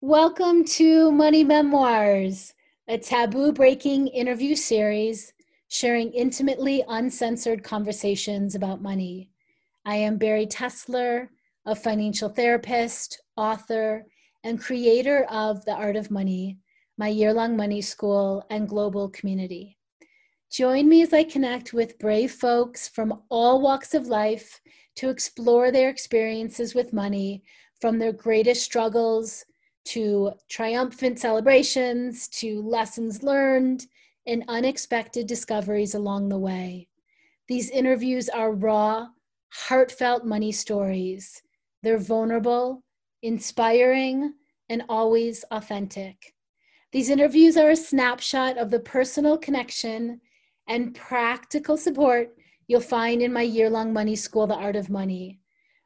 [0.00, 2.52] Welcome to Money Memoirs,
[2.88, 5.32] a taboo breaking interview series
[5.68, 9.30] sharing intimately uncensored conversations about money.
[9.86, 11.28] I am Bari Tessler,
[11.64, 14.04] a financial therapist, author,
[14.42, 16.58] and creator of The Art of Money,
[16.98, 19.78] my year long money school and global community.
[20.50, 24.60] Join me as I connect with brave folks from all walks of life
[24.96, 27.42] to explore their experiences with money
[27.80, 29.46] from their greatest struggles
[29.84, 33.86] to triumphant celebrations, to lessons learned,
[34.26, 36.88] and unexpected discoveries along the way.
[37.48, 39.08] These interviews are raw,
[39.50, 41.42] heartfelt money stories.
[41.82, 42.82] They're vulnerable,
[43.22, 44.32] inspiring,
[44.68, 46.34] and always authentic.
[46.92, 50.20] These interviews are a snapshot of the personal connection
[50.68, 52.34] and practical support
[52.66, 55.40] you'll find in my year long money school, The Art of Money.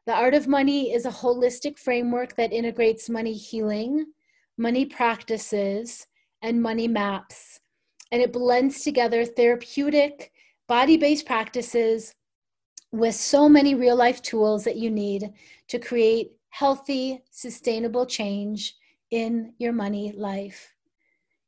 [0.08, 4.06] The Art of Money is a holistic framework that integrates money healing,
[4.56, 6.06] money practices,
[6.40, 7.60] and money maps.
[8.10, 10.32] And it blends together therapeutic,
[10.66, 12.14] body based practices
[12.90, 15.30] with so many real life tools that you need
[15.66, 18.76] to create healthy, sustainable change
[19.10, 20.72] in your money life.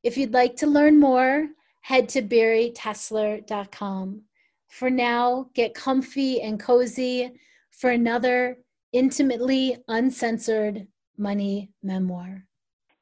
[0.02, 1.48] If you'd like to learn more,
[1.80, 4.20] head to baritessler.com.
[4.68, 7.32] For now, get comfy and cozy
[7.80, 8.58] for another
[8.92, 10.86] intimately uncensored
[11.16, 12.44] money memoir.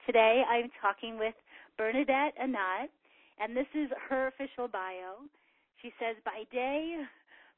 [0.07, 1.35] Today I'm talking with
[1.77, 2.89] Bernadette Anat,
[3.41, 5.27] and this is her official bio.
[5.83, 6.95] She says, By day,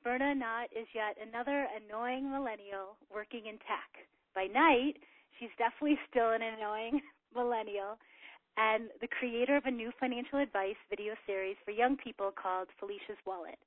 [0.03, 4.09] Berna Anat is yet another annoying millennial working in tech.
[4.35, 4.97] By night,
[5.39, 7.01] she's definitely still an annoying
[7.35, 7.99] millennial
[8.57, 13.21] and the creator of a new financial advice video series for young people called Felicia's
[13.27, 13.59] Wallet.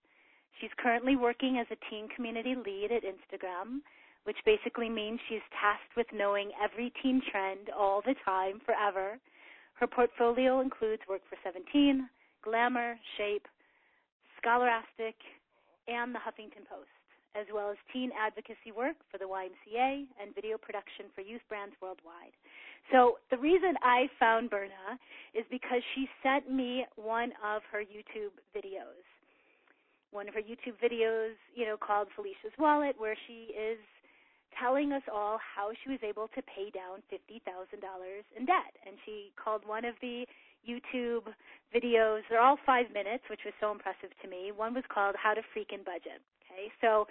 [0.59, 3.81] She's currently working as a teen community lead at Instagram,
[4.23, 9.19] which basically means she's tasked with knowing every teen trend all the time, forever.
[9.73, 12.07] Her portfolio includes Work for 17,
[12.43, 13.47] Glamour, Shape,
[14.39, 15.15] Scholastic,
[15.87, 16.93] and the Huffington Post,
[17.36, 21.75] as well as teen advocacy work for the YMCA and video production for youth brands
[21.81, 22.31] worldwide.
[22.92, 24.99] So the reason I found Berna
[25.33, 29.03] is because she sent me one of her YouTube videos
[30.13, 33.79] one of her YouTube videos, you know, called Felicia's Wallet, where she is
[34.53, 37.41] telling us all how she was able to pay down $50,000
[38.37, 38.73] in debt.
[38.85, 40.25] And she called one of the
[40.63, 41.27] YouTube
[41.75, 44.51] videos, they're all five minutes, which was so impressive to me.
[44.55, 46.21] One was called How to Freaking Budget.
[46.45, 47.07] Okay, so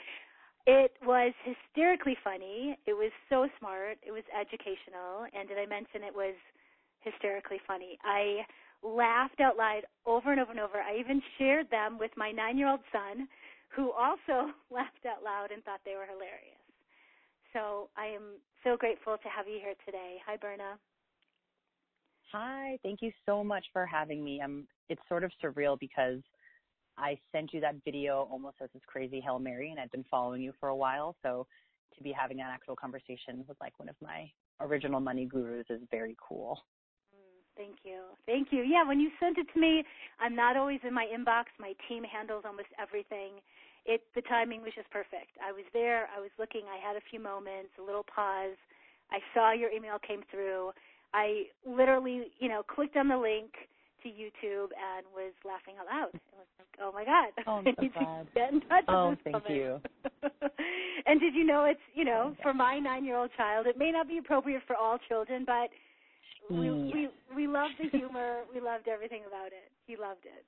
[0.66, 2.78] it was hysterically funny.
[2.86, 3.98] It was so smart.
[4.06, 5.26] It was educational.
[5.34, 6.38] And did I mention it was
[7.00, 7.98] hysterically funny?
[8.04, 8.46] I
[8.82, 10.80] laughed out loud over and over and over.
[10.80, 13.28] I even shared them with my nine year old son,
[13.74, 16.62] who also laughed out loud and thought they were hilarious.
[17.52, 20.16] So I am so grateful to have you here today.
[20.26, 20.78] Hi, Berna.
[22.32, 24.40] Hi, thank you so much for having me.
[24.88, 26.20] It's sort of surreal because
[26.96, 30.40] I sent you that video almost as this crazy Hail Mary, and I've been following
[30.40, 31.14] you for a while.
[31.22, 31.46] So
[31.96, 35.80] to be having an actual conversation with like one of my original money gurus is
[35.90, 36.58] very cool.
[37.56, 38.00] Thank you.
[38.26, 38.62] Thank you.
[38.62, 39.84] Yeah, when you sent it to me,
[40.20, 41.44] I'm not always in my inbox.
[41.60, 43.40] My team handles almost everything.
[43.84, 45.36] It the timing was just perfect.
[45.42, 48.56] I was there, I was looking, I had a few moments, a little pause.
[49.10, 50.70] I saw your email came through.
[51.12, 53.52] I literally, you know, clicked on the link
[54.02, 56.10] to YouTube and was laughing out loud.
[56.14, 59.18] It was like, oh my god, oh, I need to get in touch oh, with
[59.24, 59.42] this woman.
[59.46, 59.80] thank you.
[61.06, 64.18] and did you know it's, you know, for my nine-year-old child, it may not be
[64.18, 65.70] appropriate for all children, but
[66.58, 68.42] we we we loved the humor.
[68.52, 69.70] we loved everything about it.
[69.86, 70.44] He loved it.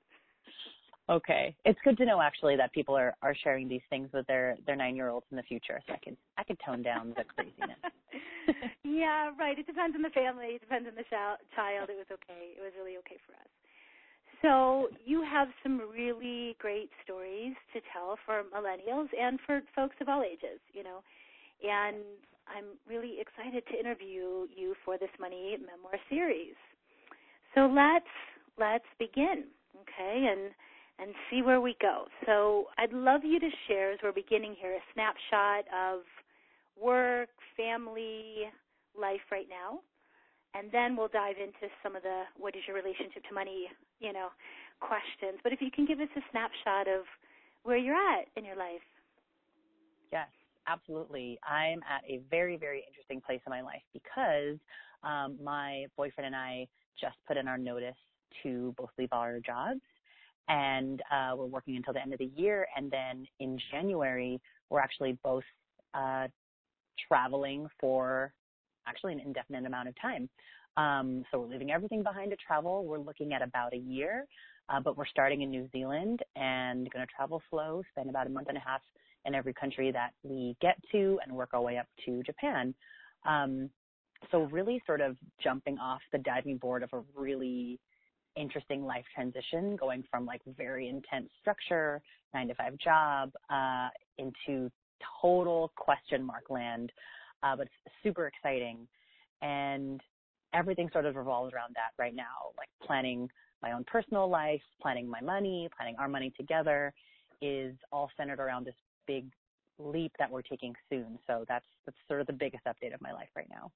[1.07, 4.57] Okay, it's good to know actually that people are are sharing these things with their
[4.65, 7.23] their nine year olds in the future, so I can I can tone down the
[7.23, 7.77] craziness.
[8.83, 9.57] yeah, right.
[9.57, 10.57] It depends on the family.
[10.57, 11.37] It depends on the child.
[11.55, 11.89] Child.
[11.89, 12.57] It was okay.
[12.57, 13.49] It was really okay for us.
[14.41, 20.09] So you have some really great stories to tell for millennials and for folks of
[20.09, 20.59] all ages.
[20.73, 21.03] You know,
[21.61, 21.97] and
[22.47, 26.55] I'm really excited to interview you for this money memoir series.
[27.53, 28.05] So let's
[28.57, 29.45] let's begin,
[29.81, 30.51] okay, and
[30.99, 32.05] and see where we go.
[32.25, 36.01] So I'd love you to share as we're beginning here a snapshot of
[36.81, 38.47] work, family,
[38.99, 39.79] life right now,
[40.53, 43.67] and then we'll dive into some of the what is your relationship to money,
[43.99, 44.29] you know,
[44.79, 45.39] questions.
[45.43, 47.05] But if you can give us a snapshot of
[47.63, 48.85] where you're at in your life.
[50.11, 50.27] Yes
[50.67, 51.39] absolutely.
[51.47, 54.57] I'm at a very, very interesting place in my life because
[55.03, 56.67] um, my boyfriend and I
[56.99, 57.95] just put in our notice
[58.43, 59.81] to both leave our jobs.
[60.47, 62.67] And uh, we're working until the end of the year.
[62.75, 64.39] And then in January,
[64.69, 65.43] we're actually both
[65.93, 66.27] uh,
[67.07, 68.33] traveling for
[68.87, 70.29] actually an indefinite amount of time.
[70.77, 72.85] Um, so we're leaving everything behind to travel.
[72.85, 74.25] We're looking at about a year,
[74.69, 78.29] uh, but we're starting in New Zealand and going to travel slow, spend about a
[78.29, 78.81] month and a half
[79.25, 82.73] in every country that we get to, and work our way up to Japan.
[83.25, 83.69] Um,
[84.31, 87.79] so really, sort of jumping off the diving board of a really
[88.35, 92.01] interesting life transition, going from like very intense structure,
[92.33, 94.69] nine to five job, uh, into
[95.21, 96.91] total question mark land.
[97.43, 98.87] Uh, but it's super exciting.
[99.41, 100.01] And
[100.53, 103.29] everything sort of revolves around that right now, like planning
[103.61, 106.93] my own personal life, planning my money, planning our money together
[107.41, 108.75] is all centered around this
[109.07, 109.31] big
[109.77, 111.19] leap that we're taking soon.
[111.27, 113.71] So that's that's sort of the biggest update of my life right now.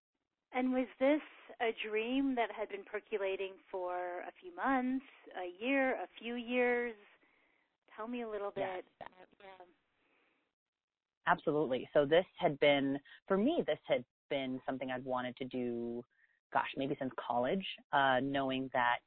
[0.54, 1.22] And was this
[1.62, 5.06] a dream that had been percolating for a few months,
[5.38, 6.96] a year, a few years?
[7.96, 8.86] Tell me a little bit.
[9.00, 9.08] Yes.
[11.28, 11.88] Absolutely.
[11.94, 12.98] So this had been,
[13.28, 16.04] for me, this had been something I'd wanted to do,
[16.52, 19.00] gosh, maybe since college, uh, knowing that,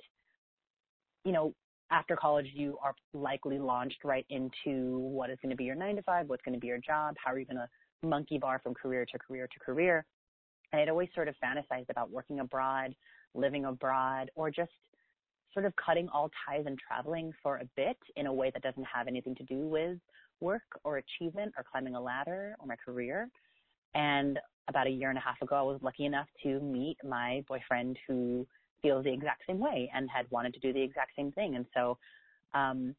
[1.24, 1.52] you know,
[1.92, 5.96] after college, you are likely launched right into what is going to be your nine
[5.96, 7.68] to five, what's going to be your job, how are you going to
[8.02, 10.04] monkey bar from career to career to career.
[10.72, 12.94] And I'd always sort of fantasized about working abroad,
[13.34, 14.72] living abroad, or just
[15.52, 18.86] sort of cutting all ties and traveling for a bit in a way that doesn't
[18.92, 19.98] have anything to do with
[20.40, 23.28] work or achievement or climbing a ladder or my career.
[23.94, 27.44] And about a year and a half ago, I was lucky enough to meet my
[27.46, 28.46] boyfriend who
[28.82, 31.56] feels the exact same way and had wanted to do the exact same thing.
[31.56, 31.96] And so
[32.52, 32.94] um,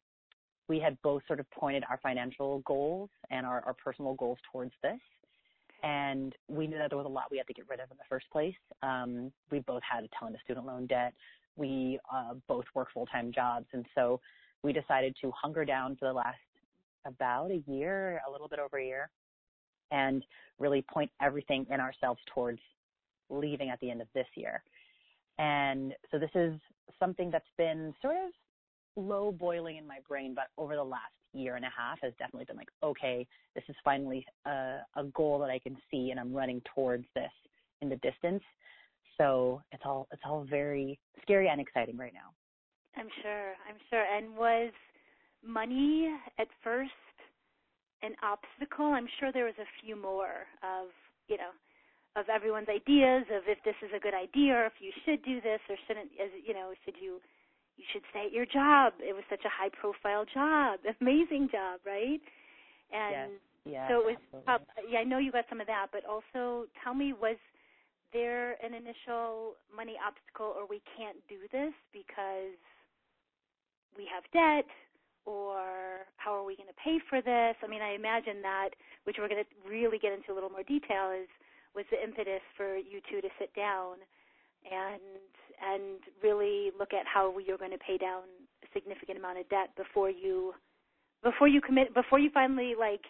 [0.68, 4.72] we had both sort of pointed our financial goals and our, our personal goals towards
[4.82, 4.98] this
[5.84, 7.98] and we knew that there was a lot we had to get rid of in
[7.98, 8.54] the first place.
[8.82, 11.12] Um, we both had a ton of student loan debt.
[11.56, 14.18] We uh, both work full-time jobs, and so
[14.62, 16.38] we decided to hunker down for the last
[17.04, 19.10] about a year, a little bit over a year,
[19.90, 20.24] and
[20.58, 22.60] really point everything in ourselves towards
[23.28, 24.62] leaving at the end of this year.
[25.38, 26.54] And so this is
[26.98, 28.30] something that's been sort of
[28.96, 32.44] low boiling in my brain, but over the last year and a half has definitely
[32.44, 36.32] been like, okay, this is finally a, a goal that I can see and I'm
[36.32, 37.32] running towards this
[37.82, 38.42] in the distance.
[39.18, 42.32] So it's all it's all very scary and exciting right now.
[42.96, 43.52] I'm sure.
[43.68, 44.02] I'm sure.
[44.02, 44.72] And was
[45.44, 46.08] money
[46.38, 46.92] at first
[48.02, 48.86] an obstacle?
[48.86, 50.88] I'm sure there was a few more of,
[51.28, 51.50] you know,
[52.16, 55.40] of everyone's ideas of if this is a good idea or if you should do
[55.40, 57.20] this or shouldn't as you know, should you
[57.76, 58.94] you should stay at your job.
[59.00, 62.22] It was such a high profile job, amazing job, right?
[62.94, 63.34] And
[63.66, 64.44] yes, yes, so it was.
[64.46, 64.58] Uh,
[64.88, 67.36] yeah, I know you got some of that, but also tell me, was
[68.12, 72.54] there an initial money obstacle, or we can't do this because
[73.98, 74.70] we have debt,
[75.26, 77.58] or how are we going to pay for this?
[77.58, 78.70] I mean, I imagine that,
[79.02, 81.26] which we're going to really get into a little more detail, is
[81.74, 83.96] was the impetus for you two to sit down
[84.64, 85.02] and
[85.60, 88.22] and really look at how you're going to pay down
[88.62, 90.54] a significant amount of debt before you
[91.22, 93.02] before you commit before you finally like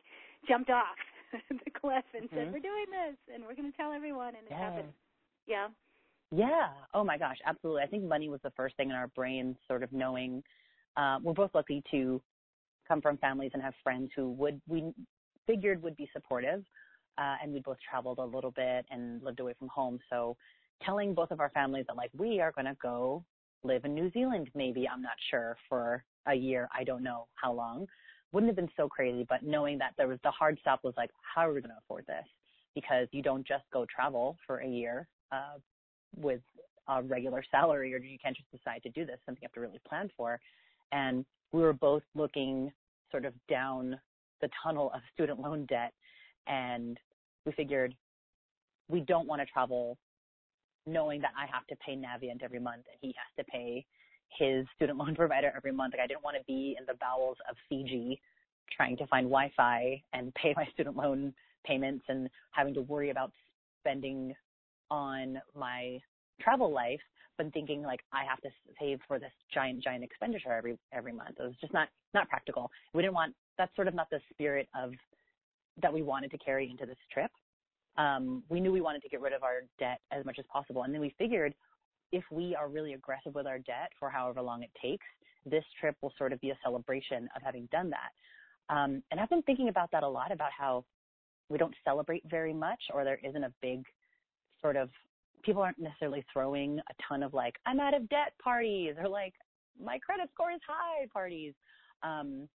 [0.49, 0.99] jumped off
[1.49, 2.37] the cliff and mm-hmm.
[2.37, 4.93] said we're doing this and we're going to tell everyone and it happened.
[5.47, 5.69] Yeah.
[6.31, 6.69] Yeah.
[6.95, 7.83] Oh my gosh, absolutely.
[7.83, 10.43] I think money was the first thing in our brains, sort of knowing.
[10.97, 12.21] Uh, we're both lucky to
[12.87, 14.93] come from families and have friends who would we
[15.47, 16.65] figured would be supportive,
[17.19, 19.99] uh, and we both traveled a little bit and lived away from home.
[20.11, 20.37] So
[20.85, 23.25] telling both of our families that like we are going to go
[23.63, 27.53] live in New Zealand maybe I'm not sure for a year I don't know how
[27.53, 27.87] long
[28.33, 29.25] wouldn't have been so crazy.
[29.29, 31.79] But knowing that there was the hard stop was like how are we going to
[31.85, 32.27] afford this?
[32.75, 35.59] Because you don't just go travel for a year uh,
[36.17, 36.41] with
[36.89, 39.61] a regular salary or you can't just decide to do this something you have to
[39.61, 40.41] really plan for.
[40.93, 42.73] And we were both looking
[43.11, 43.99] sort of down
[44.41, 45.93] the tunnel of student loan debt
[46.47, 46.99] and
[47.47, 47.95] we figured
[48.89, 49.99] we don't want to travel
[50.87, 53.85] knowing that I have to pay Navient every month and he has to pay
[54.39, 55.95] his student loan provider every month.
[55.95, 58.21] Like I didn't want to be in the bowels of Fiji
[58.75, 61.33] trying to find Wi-Fi and pay my student loan
[61.65, 63.33] payments and having to worry about
[63.81, 64.35] spending
[64.91, 65.99] on my
[66.41, 67.01] travel life,
[67.39, 68.49] but thinking like I have to
[68.79, 71.37] save for this giant, giant expenditure every every month.
[71.39, 72.71] It was just not not practical.
[72.93, 74.93] We didn't want that's sort of not the spirit of
[75.83, 77.31] that we wanted to carry into this trip
[77.97, 80.83] um, we knew we wanted to get rid of our debt as much as possible.
[80.83, 81.55] And then we figured
[82.13, 85.07] if we are really aggressive with our debt for however long it takes,
[85.47, 88.75] this trip will sort of be a celebration of having done that.
[88.75, 90.85] Um, and I've been thinking about that a lot about how
[91.49, 93.85] we don't celebrate very much or there isn't a big
[94.61, 94.89] sort of
[95.43, 99.35] people aren't necessarily throwing a ton of like i'm out of debt parties or like
[99.79, 101.53] my credit score is high parties
[102.03, 102.49] um,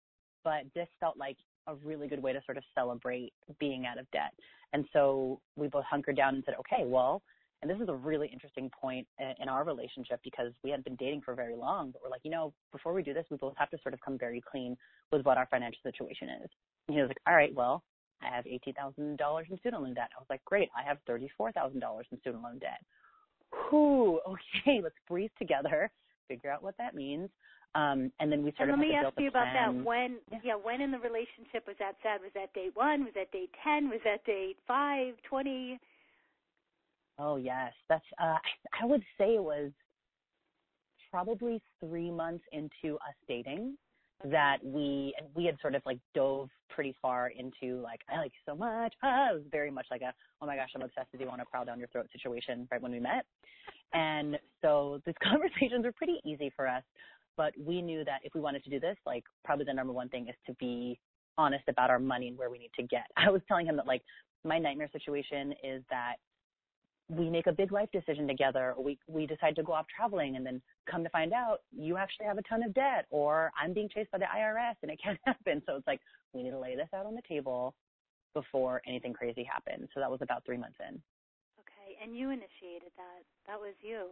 [0.44, 4.10] but this felt like a really good way to sort of celebrate being out of
[4.10, 4.32] debt.
[4.72, 7.22] And so we both hunkered down and said, okay, well,
[7.62, 9.06] and this is a really interesting point
[9.40, 12.30] in our relationship because we hadn't been dating for very long, but we're like, you
[12.30, 14.76] know, before we do this, we both have to sort of come very clean
[15.10, 16.50] with what our financial situation is.
[16.86, 17.82] And he was like, all right, well,
[18.22, 20.10] I have $18,000 in student loan debt.
[20.16, 21.72] I was like, great, I have $34,000
[22.12, 22.80] in student loan debt.
[23.70, 25.90] Whew, okay, let's breathe together,
[26.28, 27.30] figure out what that means.
[27.76, 29.84] Um, and then we and of let me ask you about that.
[29.84, 30.38] When, yeah.
[30.42, 32.22] yeah, when in the relationship was that sad?
[32.22, 33.04] Was that date one?
[33.04, 33.90] Was that date ten?
[33.90, 35.78] Was that date five, twenty?
[37.18, 38.04] Oh yes, that's.
[38.18, 39.72] Uh, I, I would say it was
[41.10, 43.76] probably three months into us dating
[44.24, 48.32] that we and we had sort of like dove pretty far into like I like
[48.32, 48.94] you so much.
[49.02, 51.40] Ah, it was very much like a oh my gosh I'm obsessed with you want
[51.40, 53.26] to crawl down your throat situation right when we met.
[53.92, 56.82] And so these conversations were pretty easy for us,
[57.36, 60.08] but we knew that if we wanted to do this, like probably the number one
[60.08, 60.98] thing is to be
[61.38, 63.06] honest about our money and where we need to get.
[63.16, 64.02] I was telling him that like
[64.44, 66.16] my nightmare situation is that
[67.08, 70.36] we make a big life decision together or we we decide to go off traveling
[70.36, 73.72] and then come to find out you actually have a ton of debt or I'm
[73.72, 75.62] being chased by the IRS and it can't happen.
[75.66, 76.00] So it's like
[76.32, 77.74] we need to lay this out on the table
[78.34, 79.88] before anything crazy happens.
[79.94, 81.00] So that was about 3 months in.
[81.60, 83.22] Okay, and you initiated that.
[83.46, 84.08] That was you.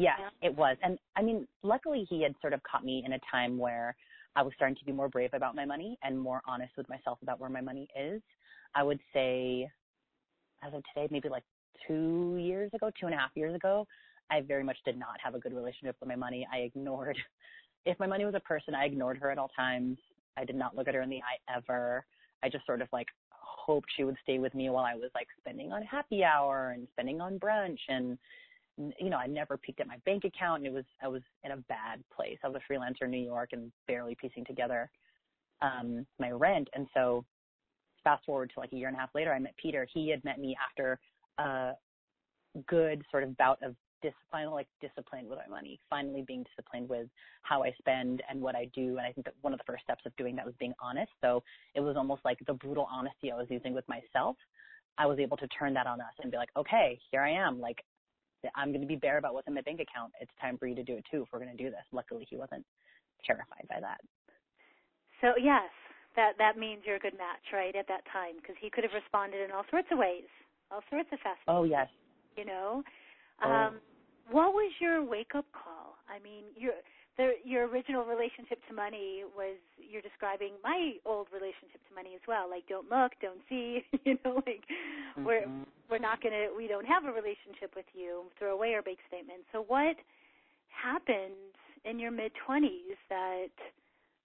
[0.00, 0.30] Yes, Yeah.
[0.48, 0.76] it was.
[0.82, 3.94] And I mean, luckily he had sort of caught me in a time where
[4.36, 7.18] I was starting to be more brave about my money and more honest with myself
[7.22, 8.22] about where my money is.
[8.74, 9.68] I would say
[10.62, 11.44] as of today, maybe like
[11.86, 13.86] two years ago, two and a half years ago,
[14.30, 16.46] I very much did not have a good relationship with my money.
[16.52, 17.16] I ignored,
[17.86, 19.98] if my money was a person, I ignored her at all times.
[20.36, 22.04] I did not look at her in the eye ever.
[22.42, 25.26] I just sort of like hoped she would stay with me while I was like
[25.38, 28.18] spending on happy hour and spending on brunch and
[28.98, 31.52] you know, I never peeked at my bank account and it was I was in
[31.52, 32.38] a bad place.
[32.44, 34.90] I was a freelancer in New York and barely piecing together
[35.60, 37.24] um my rent and so
[38.04, 39.86] fast forward to like a year and a half later, I met Peter.
[39.92, 40.98] He had met me after
[41.38, 41.72] a
[42.66, 47.08] good sort of bout of discipline, like discipline with my money, finally being disciplined with
[47.42, 48.96] how I spend and what I do.
[48.96, 51.10] And I think that one of the first steps of doing that was being honest.
[51.20, 51.42] So
[51.74, 54.36] it was almost like the brutal honesty I was using with myself.
[54.96, 57.60] I was able to turn that on us and be like, okay, here I am.
[57.60, 57.78] Like,
[58.54, 60.12] I'm going to be bare about what's in my bank account.
[60.20, 61.84] It's time for you to do it too if we're going to do this.
[61.92, 62.64] Luckily, he wasn't
[63.26, 64.00] terrified by that.
[65.20, 65.70] So yes,
[66.14, 67.74] that that means you're a good match, right?
[67.74, 70.30] At that time, because he could have responded in all sorts of ways,
[70.70, 71.40] all sorts of fast.
[71.48, 71.88] Oh yes.
[72.36, 72.82] You know,
[73.42, 73.50] Oh.
[73.50, 73.80] um,
[74.30, 75.96] what was your wake up call?
[76.08, 76.74] I mean, your
[77.18, 82.22] the, your original relationship to money was you're describing my old relationship to money as
[82.28, 82.48] well.
[82.48, 83.84] Like, don't look, don't see.
[84.06, 84.64] You know, like
[85.18, 85.66] we're Mhm.
[85.90, 88.30] we're not gonna we don't have a relationship with you.
[88.38, 89.42] Throw away our bank statement.
[89.52, 89.96] So what
[90.68, 93.50] happened in your mid twenties that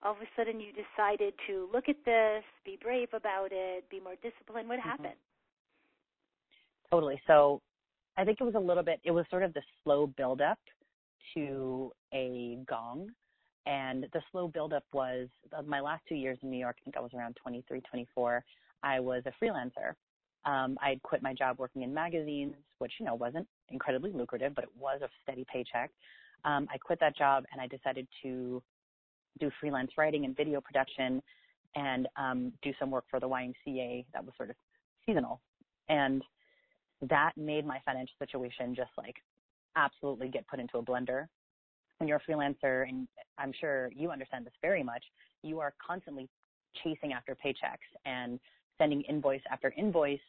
[0.03, 3.99] all of a sudden you decided to look at this, be brave about it, be
[3.99, 4.69] more disciplined?
[4.69, 4.83] What Mhm.
[4.83, 5.19] happened?
[6.91, 7.19] Totally.
[7.25, 7.61] So
[8.17, 10.59] I think it was a little bit, it was sort of the slow buildup
[11.35, 13.09] to a gong.
[13.65, 16.97] And the slow buildup was uh, my last two years in New York, I think
[16.97, 18.43] I was around 23, 24.
[18.83, 19.93] I was a freelancer.
[20.45, 24.53] Um, I had quit my job working in magazines, which, you know, wasn't incredibly lucrative,
[24.53, 25.89] but it was a steady paycheck.
[26.43, 28.61] Um, I quit that job and I decided to
[29.39, 31.21] do freelance writing and video production
[31.75, 34.55] and um, do some work for the YMCA that was sort of
[35.05, 35.39] seasonal.
[35.87, 36.21] And
[37.09, 39.15] that made my financial situation just like
[39.75, 41.27] absolutely get put into a blender.
[41.97, 45.03] When you're a freelancer, and I'm sure you understand this very much,
[45.43, 46.27] you are constantly
[46.83, 48.39] chasing after paychecks and
[48.77, 50.19] sending invoice after invoice,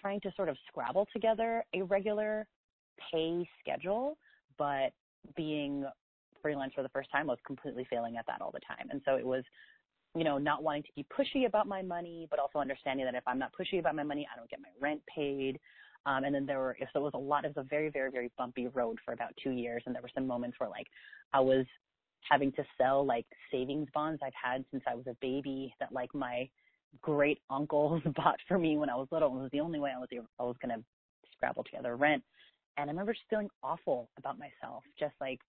[0.00, 2.46] trying to sort of scrabble together a regular
[3.12, 4.16] pay schedule,
[4.58, 4.92] but
[5.36, 5.84] being
[6.40, 8.88] freelance for the first time, was completely failing at that all the time.
[8.90, 9.44] And so it was,
[10.14, 13.22] you know, not wanting to be pushy about my money, but also understanding that if
[13.26, 15.60] I'm not pushy about my money, I don't get my rent paid.
[16.06, 18.10] Um, and then there were, so it was a lot, it was a very, very,
[18.10, 19.82] very bumpy road for about two years.
[19.86, 20.86] And there were some moments where like
[21.32, 21.66] I was
[22.28, 26.14] having to sell like savings bonds I've had since I was a baby that like
[26.14, 26.48] my
[27.02, 29.28] great uncles bought for me when I was little.
[29.38, 30.84] It was the only way I was, I was going to
[31.32, 32.22] scrabble together rent.
[32.76, 35.40] And I remember just feeling awful about myself, just like,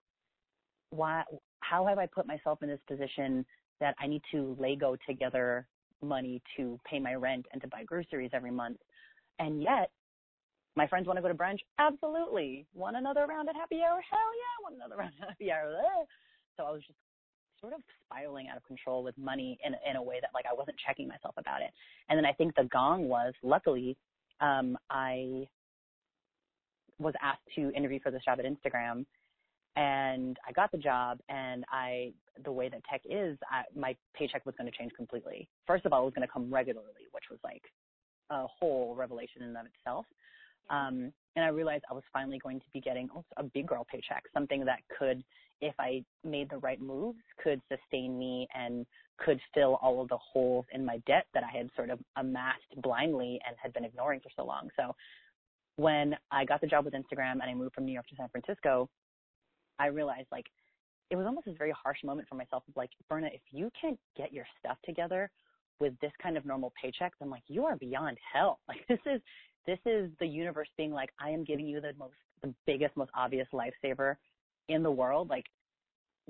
[0.89, 1.24] why,
[1.62, 3.46] how have I put myself in this position
[3.79, 5.65] that I need to Lego together
[6.01, 8.77] money to pay my rent and to buy groceries every month?
[9.39, 9.91] And yet,
[10.75, 11.59] my friends want to go to brunch?
[11.79, 12.65] Absolutely.
[12.73, 14.01] Want another round at happy hour?
[14.09, 15.73] Hell yeah, want another round at happy hour.
[16.57, 16.99] So I was just
[17.61, 20.55] sort of spiraling out of control with money in in a way that like I
[20.55, 21.71] wasn't checking myself about it.
[22.09, 23.97] And then I think the gong was luckily
[24.41, 25.47] um I
[26.99, 29.05] was asked to interview for this job at Instagram
[29.77, 32.11] And I got the job, and I,
[32.43, 35.47] the way that tech is, I, my paycheck was going to change completely.
[35.65, 37.63] First of all, it was going to come regularly, which was like
[38.29, 40.05] a whole revelation in and of itself.
[40.71, 44.23] Um, and I realized I was finally going to be getting a big girl paycheck,
[44.33, 45.23] something that could,
[45.61, 48.85] if I made the right moves, could sustain me and
[49.17, 52.81] could fill all of the holes in my debt that I had sort of amassed
[52.81, 54.69] blindly and had been ignoring for so long.
[54.77, 54.95] So
[55.75, 58.29] when I got the job with Instagram and I moved from New York to San
[58.29, 58.89] Francisco,
[59.79, 60.47] I realized like
[61.09, 63.99] it was almost this very harsh moment for myself of like, Berna, if you can't
[64.17, 65.29] get your stuff together
[65.79, 68.59] with this kind of normal paycheck, I'm like, you are beyond hell.
[68.67, 69.21] Like this is
[69.65, 73.12] this is the universe being like, I am giving you the most the biggest, most
[73.15, 74.15] obvious lifesaver
[74.68, 75.30] in the world.
[75.30, 75.46] Like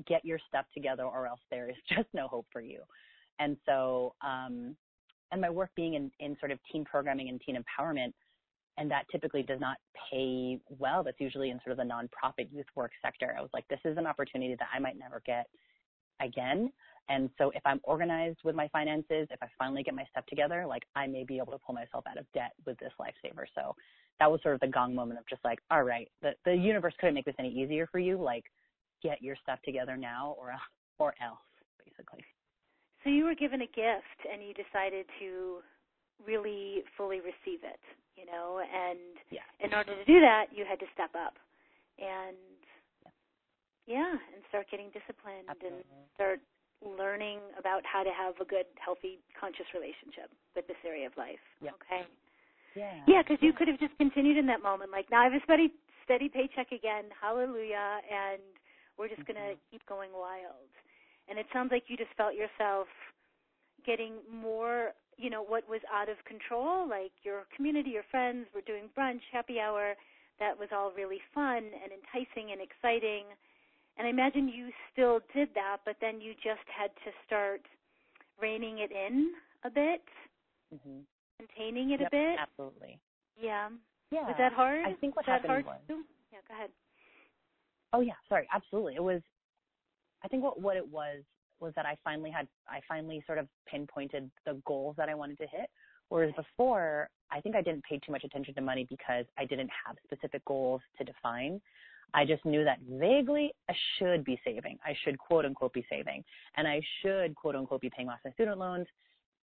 [0.08, 2.80] get your stuff together or else there is just no hope for you.
[3.40, 4.76] And so um
[5.32, 8.12] and my work being in, in sort of teen programming and teen empowerment,
[8.78, 9.78] and that typically does not
[10.12, 11.04] pay well.
[11.04, 13.34] That's usually in sort of the nonprofit youth work sector.
[13.38, 15.48] I was like, this is an opportunity that I might never get
[16.22, 16.72] again.
[17.10, 20.66] And so if I'm organized with my finances, if I finally get my stuff together,
[20.68, 23.46] like I may be able to pull myself out of debt with this lifesaver.
[23.56, 23.76] So
[24.20, 26.94] that was sort of the gong moment of just like, all right, the, the universe
[27.00, 28.22] couldn't make this any easier for you.
[28.22, 28.46] Like
[29.04, 30.54] get your stuff together now or,
[31.00, 31.40] or else
[31.84, 32.24] basically.
[33.04, 35.66] So you were given a gift and you decided to
[36.26, 37.82] really fully receive it,
[38.16, 39.48] you know, and yeah.
[39.60, 41.34] in order to do that, you had to step up
[41.98, 42.38] and
[43.02, 43.12] yeah,
[43.88, 45.82] yeah and start getting disciplined Absolutely.
[45.82, 46.40] and start
[46.82, 51.42] learning about how to have a good, healthy, conscious relationship with this area of life.
[51.62, 51.72] Yeah.
[51.78, 52.04] Okay.
[52.76, 53.00] Yeah.
[53.08, 55.44] Yeah, because you could have just continued in that moment, like now I have a
[55.44, 55.72] steady,
[56.04, 58.42] steady paycheck again, hallelujah, and
[58.98, 59.34] we're just mm-hmm.
[59.34, 60.72] gonna keep going wild.
[61.30, 62.88] And it sounds like you just felt yourself
[63.86, 68.62] getting more you know what was out of control like your community your friends were
[68.62, 69.96] doing brunch happy hour
[70.40, 73.26] that was all really fun and enticing and exciting
[73.98, 77.62] and i imagine you still did that but then you just had to start
[78.42, 79.32] reining it in
[79.64, 80.02] a bit?
[80.74, 81.02] Mm-hmm.
[81.38, 82.40] containing it yep, a bit?
[82.40, 83.00] absolutely.
[83.40, 83.70] Yeah.
[84.12, 84.28] Yeah.
[84.28, 84.86] Was that hard?
[84.86, 86.02] I think what was happened that hard was too?
[86.32, 86.70] yeah go ahead.
[87.94, 88.14] Oh yeah.
[88.30, 88.48] Sorry.
[88.54, 88.96] Absolutely.
[88.96, 89.22] It was
[90.24, 91.24] i think what what it was
[91.60, 95.38] was that I finally had I finally sort of pinpointed the goals that I wanted
[95.38, 95.70] to hit.
[96.10, 99.70] Whereas before, I think I didn't pay too much attention to money because I didn't
[99.86, 101.62] have specific goals to define.
[102.14, 104.78] I just knew that vaguely I should be saving.
[104.86, 106.24] I should quote unquote be saving.
[106.58, 108.88] And I should quote unquote be paying off my student loans.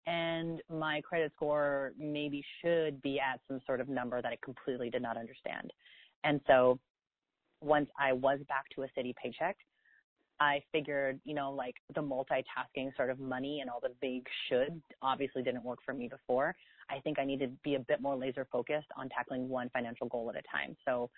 [0.07, 4.89] And my credit score maybe should be at some sort of number that I completely
[4.89, 5.71] did not understand.
[6.23, 6.79] And so
[7.61, 9.57] once I was back to a steady paycheck,
[10.39, 14.81] I figured, you know, like the multitasking sort of money and all the vague should
[15.01, 16.55] obviously didn't work for me before.
[16.89, 20.07] I think I need to be a bit more laser focused on tackling one financial
[20.07, 20.77] goal at a time.
[20.85, 21.09] So,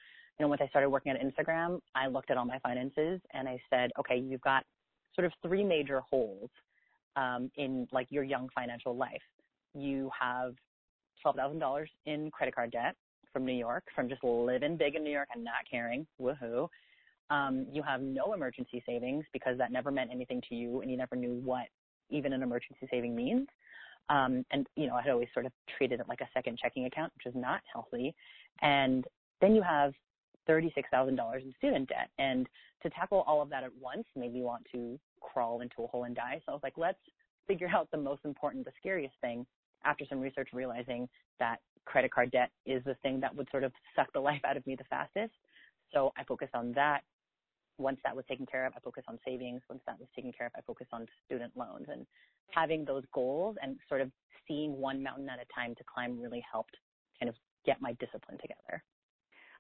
[0.41, 3.59] know, once I started working at Instagram, I looked at all my finances and I
[3.69, 4.63] said, okay, you've got
[5.15, 6.49] sort of three major holes
[7.15, 9.21] um, in like your young financial life.
[9.73, 10.53] You have
[11.25, 12.95] $12,000 in credit card debt
[13.31, 16.05] from New York, from just living big in New York and not caring.
[16.19, 16.67] Woohoo.
[17.29, 20.97] Um, you have no emergency savings because that never meant anything to you and you
[20.97, 21.67] never knew what
[22.09, 23.47] even an emergency saving means.
[24.09, 26.85] Um, and, you know, I had always sort of treated it like a second checking
[26.85, 28.13] account, which is not healthy.
[28.61, 29.05] And
[29.39, 29.93] then you have
[30.49, 32.09] $36,000 in student debt.
[32.17, 32.47] And
[32.83, 36.05] to tackle all of that at once made me want to crawl into a hole
[36.05, 36.41] and die.
[36.45, 36.99] So I was like, let's
[37.47, 39.45] figure out the most important, the scariest thing
[39.83, 41.07] after some research realizing
[41.39, 44.57] that credit card debt is the thing that would sort of suck the life out
[44.57, 45.33] of me the fastest.
[45.93, 47.01] So I focused on that
[47.77, 49.61] once that was taken care of, I focused on savings.
[49.67, 51.87] Once that was taken care of, I focused on student loans.
[51.91, 52.05] And
[52.51, 54.11] having those goals and sort of
[54.47, 56.75] seeing one mountain at a time to climb really helped
[57.19, 58.83] kind of get my discipline together.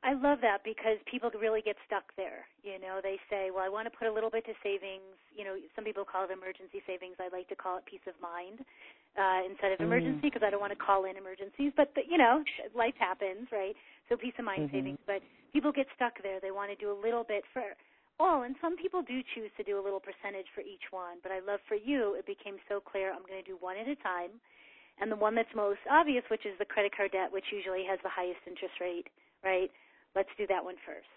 [0.01, 2.49] I love that because people really get stuck there.
[2.65, 5.45] You know, they say, "Well, I want to put a little bit to savings." You
[5.45, 7.21] know, some people call it emergency savings.
[7.21, 8.65] I like to call it peace of mind
[9.13, 9.85] uh, instead of mm.
[9.85, 11.71] emergency because I don't want to call in emergencies.
[11.77, 12.41] But the, you know,
[12.73, 13.77] life happens, right?
[14.09, 14.97] So peace of mind mm-hmm.
[14.97, 15.01] savings.
[15.05, 15.21] But
[15.53, 16.41] people get stuck there.
[16.41, 17.61] They want to do a little bit for
[18.21, 21.33] all, and some people do choose to do a little percentage for each one, but
[21.33, 23.97] I love for you, it became so clear I'm going to do one at a
[23.97, 24.29] time.
[25.01, 27.97] And the one that's most obvious, which is the credit card debt, which usually has
[28.05, 29.09] the highest interest rate,
[29.41, 29.73] right?
[30.15, 31.07] Let's do that one first.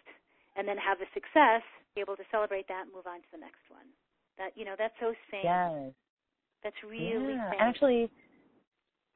[0.56, 1.62] And then have the success,
[1.94, 3.86] be able to celebrate that and move on to the next one.
[4.38, 5.42] That, you know, that's so sane.
[5.44, 5.92] Yes.
[6.62, 7.50] That's really yeah.
[7.50, 7.60] sane.
[7.60, 8.10] Actually,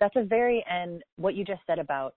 [0.00, 2.14] that's a very, and what you just said about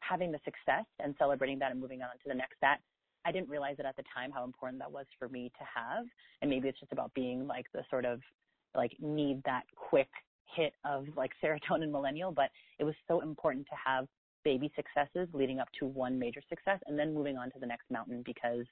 [0.00, 2.78] having the success and celebrating that and moving on to the next, that
[3.24, 6.04] I didn't realize it at the time how important that was for me to have.
[6.42, 8.20] And maybe it's just about being like the sort of
[8.74, 10.08] like need that quick
[10.54, 14.06] hit of like serotonin millennial, but it was so important to have
[14.44, 17.90] baby successes leading up to one major success and then moving on to the next
[17.90, 18.66] mountain because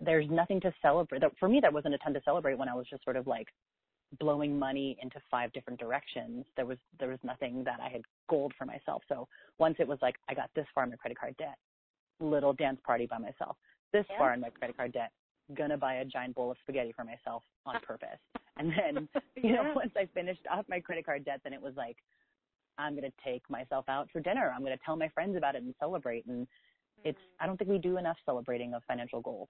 [0.00, 1.22] there's nothing to celebrate.
[1.38, 3.48] For me, that wasn't a ton to celebrate when I was just sort of like
[4.20, 6.44] blowing money into five different directions.
[6.56, 9.02] There was there was nothing that I had goaled for myself.
[9.08, 9.26] So
[9.58, 11.56] once it was like I got this far in my credit card debt,
[12.20, 13.56] little dance party by myself.
[13.92, 14.18] This yeah.
[14.18, 15.10] far in my credit card debt,
[15.54, 18.18] gonna buy a giant bowl of spaghetti for myself on purpose.
[18.58, 19.62] And then, you yeah.
[19.62, 21.96] know, once I finished off my credit card debt, then it was like,
[22.78, 24.52] I'm gonna take myself out for dinner.
[24.54, 26.26] I'm gonna tell my friends about it and celebrate.
[26.26, 27.08] And mm-hmm.
[27.08, 29.48] it's I don't think we do enough celebrating of financial goals.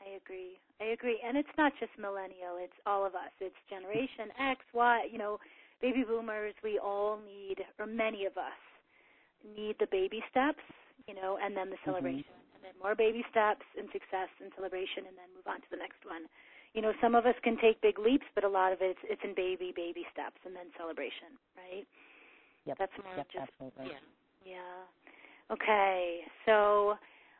[0.00, 0.58] I agree.
[0.80, 1.20] I agree.
[1.26, 3.32] And it's not just millennial, it's all of us.
[3.40, 5.38] It's generation X, Y, you know,
[5.82, 8.60] baby boomers, we all need or many of us
[9.56, 10.62] need the baby steps,
[11.06, 11.90] you know, and then the mm-hmm.
[11.90, 12.24] celebration.
[12.24, 15.70] Mm-hmm and then more baby steps and success and celebration and then move on to
[15.72, 16.28] the next one.
[16.76, 19.16] You know, some of us can take big leaps, but a lot of it it's,
[19.16, 21.88] it's in baby baby steps and then celebration, right?
[22.66, 22.76] Yep.
[22.78, 23.94] That's more yep, just absolutely.
[23.94, 24.56] yeah.
[24.56, 25.52] Yeah.
[25.52, 26.20] Okay.
[26.46, 26.94] So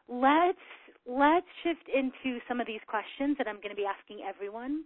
[0.09, 0.67] let's
[1.07, 4.85] let's shift into some of these questions that I'm going to be asking everyone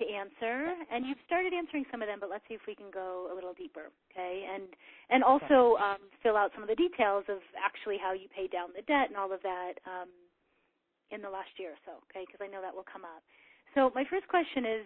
[0.00, 0.72] to answer.
[0.90, 3.34] And you've started answering some of them, but let's see if we can go a
[3.34, 4.48] little deeper, okay?
[4.48, 4.72] And
[5.10, 8.72] and also um, fill out some of the details of actually how you paid down
[8.74, 10.08] the debt and all of that um,
[11.12, 12.24] in the last year or so, okay?
[12.24, 13.20] Because I know that will come up.
[13.76, 14.84] So my first question is,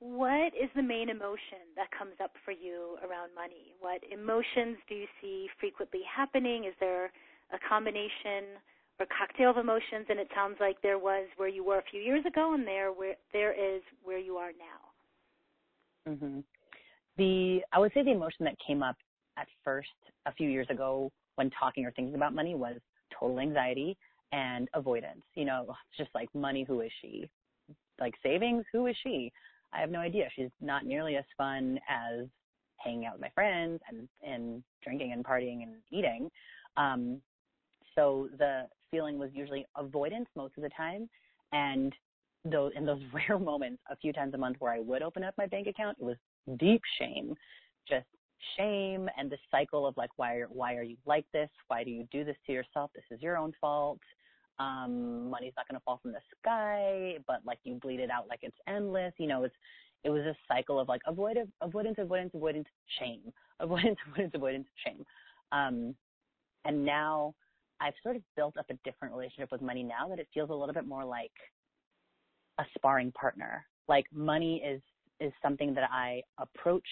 [0.00, 3.74] what is the main emotion that comes up for you around money?
[3.80, 6.64] What emotions do you see frequently happening?
[6.64, 7.06] Is there
[7.52, 8.60] a combination
[9.00, 12.00] or cocktail of emotions, and it sounds like there was where you were a few
[12.00, 16.12] years ago, and there where there is where you are now.
[16.12, 16.40] Mm-hmm.
[17.16, 18.96] The I would say the emotion that came up
[19.36, 19.88] at first
[20.26, 22.76] a few years ago when talking or thinking about money was
[23.18, 23.96] total anxiety
[24.32, 25.22] and avoidance.
[25.34, 27.28] You know, just like money, who is she?
[28.00, 29.32] Like savings, who is she?
[29.72, 30.28] I have no idea.
[30.34, 32.26] She's not nearly as fun as
[32.76, 36.30] hanging out with my friends and and drinking and partying and eating.
[36.76, 37.20] Um,
[37.94, 41.08] so the feeling was usually avoidance most of the time.
[41.52, 41.92] And
[42.44, 45.34] those in those rare moments, a few times a month where I would open up
[45.36, 46.16] my bank account, it was
[46.58, 47.34] deep shame,
[47.88, 48.06] just
[48.56, 51.50] shame and the cycle of like why are why are you like this?
[51.68, 52.90] Why do you do this to yourself?
[52.94, 54.00] This is your own fault.
[54.58, 58.28] Um, money's not going to fall from the sky, but like you bleed it out
[58.28, 59.12] like it's endless.
[59.18, 59.54] You know, it's
[60.04, 62.66] it was a cycle of like avoidance, avoidance, avoidance, avoidance,
[62.98, 65.04] shame, avoidance, avoidance, avoidance, shame.
[65.52, 65.94] Um,
[66.64, 67.34] and now
[67.80, 70.54] I've sort of built up a different relationship with money now that it feels a
[70.54, 71.32] little bit more like
[72.58, 73.64] a sparring partner.
[73.88, 74.80] Like money is
[75.20, 76.86] is something that I approach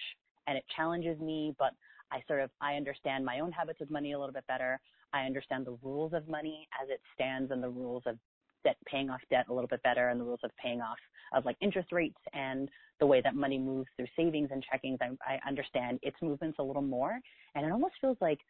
[0.46, 1.72] and it challenges me, but
[2.12, 4.80] I sort of I understand my own habits with money a little bit better.
[5.12, 8.16] I understand the rules of money as it stands and the rules of
[8.64, 10.98] debt paying off debt a little bit better and the rules of paying off
[11.32, 14.98] of like interest rates and the way that money moves through savings and checkings.
[15.00, 17.18] I, I understand its movements a little more
[17.54, 18.40] and it almost feels like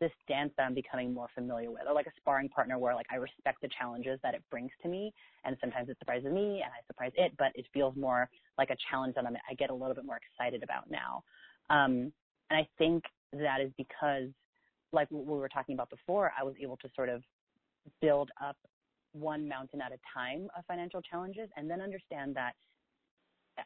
[0.00, 3.06] this dance that I'm becoming more familiar with, or like a sparring partner where like
[3.10, 5.12] I respect the challenges that it brings to me,
[5.44, 8.76] and sometimes it surprises me and I surprise it, but it feels more like a
[8.90, 11.22] challenge that I'm, I get a little bit more excited about now.
[11.70, 12.12] Um,
[12.50, 14.28] and I think that is because,
[14.92, 17.22] like we were talking about before, I was able to sort of
[18.00, 18.56] build up
[19.12, 22.52] one mountain at a time of financial challenges, and then understand that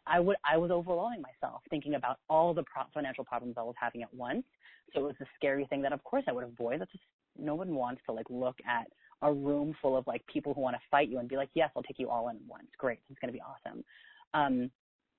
[0.07, 3.75] I would I was overwhelming myself thinking about all the pro- financial problems I was
[3.81, 4.45] having at once.
[4.95, 6.81] So it was a scary thing that of course I would avoid.
[6.81, 7.05] That's just
[7.39, 8.87] no one wants to like look at
[9.23, 11.71] a room full of like people who want to fight you and be like, yes,
[11.77, 12.69] I'll take you all in at once.
[12.79, 13.85] Great, it's going to be awesome.
[14.35, 14.71] Um,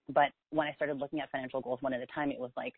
[0.09, 2.73] but when I started looking at financial goals one at a time, it was like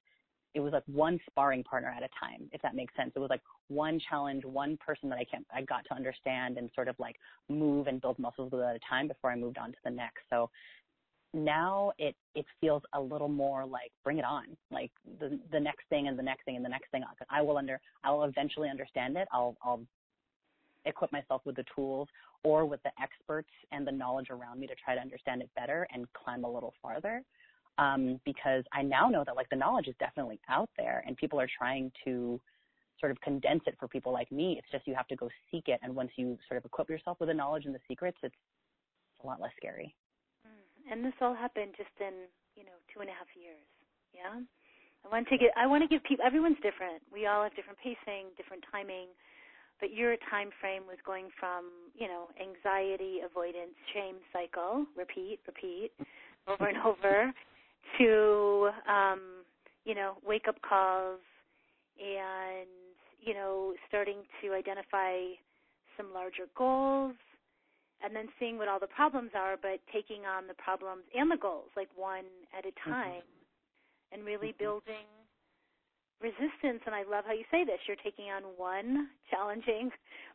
[0.53, 3.11] it was like one sparring partner at a time, if that makes sense.
[3.15, 6.69] It was like one challenge, one person that I can I got to understand and
[6.73, 7.15] sort of like
[7.49, 10.21] move and build muscles with at a time before I moved on to the next.
[10.29, 10.49] So
[11.33, 15.83] now it it feels a little more like bring it on like the the next
[15.89, 18.67] thing and the next thing and the next thing i will under i will eventually
[18.67, 19.81] understand it i'll i'll
[20.85, 22.07] equip myself with the tools
[22.43, 25.87] or with the experts and the knowledge around me to try to understand it better
[25.93, 27.21] and climb a little farther
[27.79, 31.39] um, because i now know that like the knowledge is definitely out there and people
[31.39, 32.39] are trying to
[32.99, 34.55] sort of condense it for people like me.
[34.57, 35.79] It's just you have to go seek it.
[35.83, 38.35] And once you sort of equip yourself with the knowledge and the secrets it's
[39.23, 39.95] a lot less scary.
[40.91, 43.63] And this all happened just in you know two and a half years.
[44.13, 44.41] Yeah,
[45.05, 47.03] I want to get I want to give people everyone's different.
[47.13, 49.13] We all have different pacing, different timing,
[49.79, 55.91] but your time frame was going from you know anxiety, avoidance, shame cycle, repeat, repeat,
[56.47, 57.31] over and over,
[57.97, 59.21] to um,
[59.85, 61.19] you know wake up calls
[61.99, 62.67] and
[63.19, 65.17] you know starting to identify
[65.97, 67.15] some larger goals
[68.01, 71.35] and then seeing what all the problems are, but taking on the problems and the
[71.35, 72.23] goals like one
[72.57, 72.91] at a mm-hmm.
[72.91, 74.13] time, mm-hmm.
[74.13, 74.63] and really mm-hmm.
[74.63, 75.07] building
[76.19, 79.89] resistance and I love how you say this you're taking on one challenging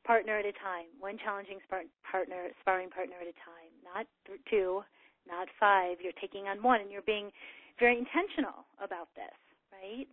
[0.09, 4.41] partner at a time one challenging spar- partner sparring partner at a time not th-
[4.49, 4.81] two
[5.27, 7.31] not five you're taking on one and you're being
[7.79, 9.37] very intentional about this
[9.73, 10.09] right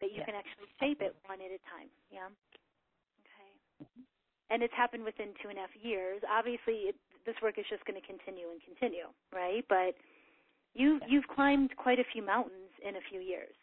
[0.00, 2.30] that you can actually shape it one at a time yeah
[3.22, 3.50] okay
[3.82, 4.02] mm-hmm.
[4.50, 7.84] and it's happened within two and a half years obviously it, this work is just
[7.84, 9.98] going to continue and continue right but
[10.74, 13.54] you you've climbed quite a few mountains in a few years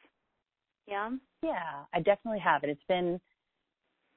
[0.87, 1.09] yeah.
[1.41, 3.19] Yeah, I definitely have, and it's been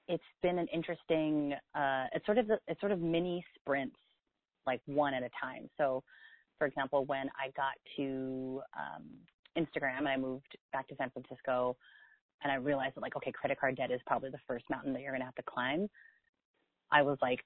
[0.07, 1.55] it's been an interesting.
[1.75, 3.97] Uh, it's sort of it's sort of mini sprints,
[4.67, 5.69] like one at a time.
[5.77, 6.03] So,
[6.59, 9.05] for example, when I got to um,
[9.57, 11.77] Instagram and I moved back to San Francisco,
[12.43, 15.03] and I realized that like, okay, credit card debt is probably the first mountain that
[15.03, 15.89] you're gonna have to climb.
[16.91, 17.41] I was like,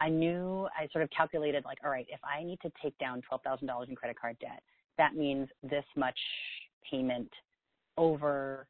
[0.00, 3.22] I knew I sort of calculated like, all right, if I need to take down
[3.22, 4.62] twelve thousand dollars in credit card debt,
[4.98, 6.18] that means this much
[6.90, 7.30] payment
[7.96, 8.66] over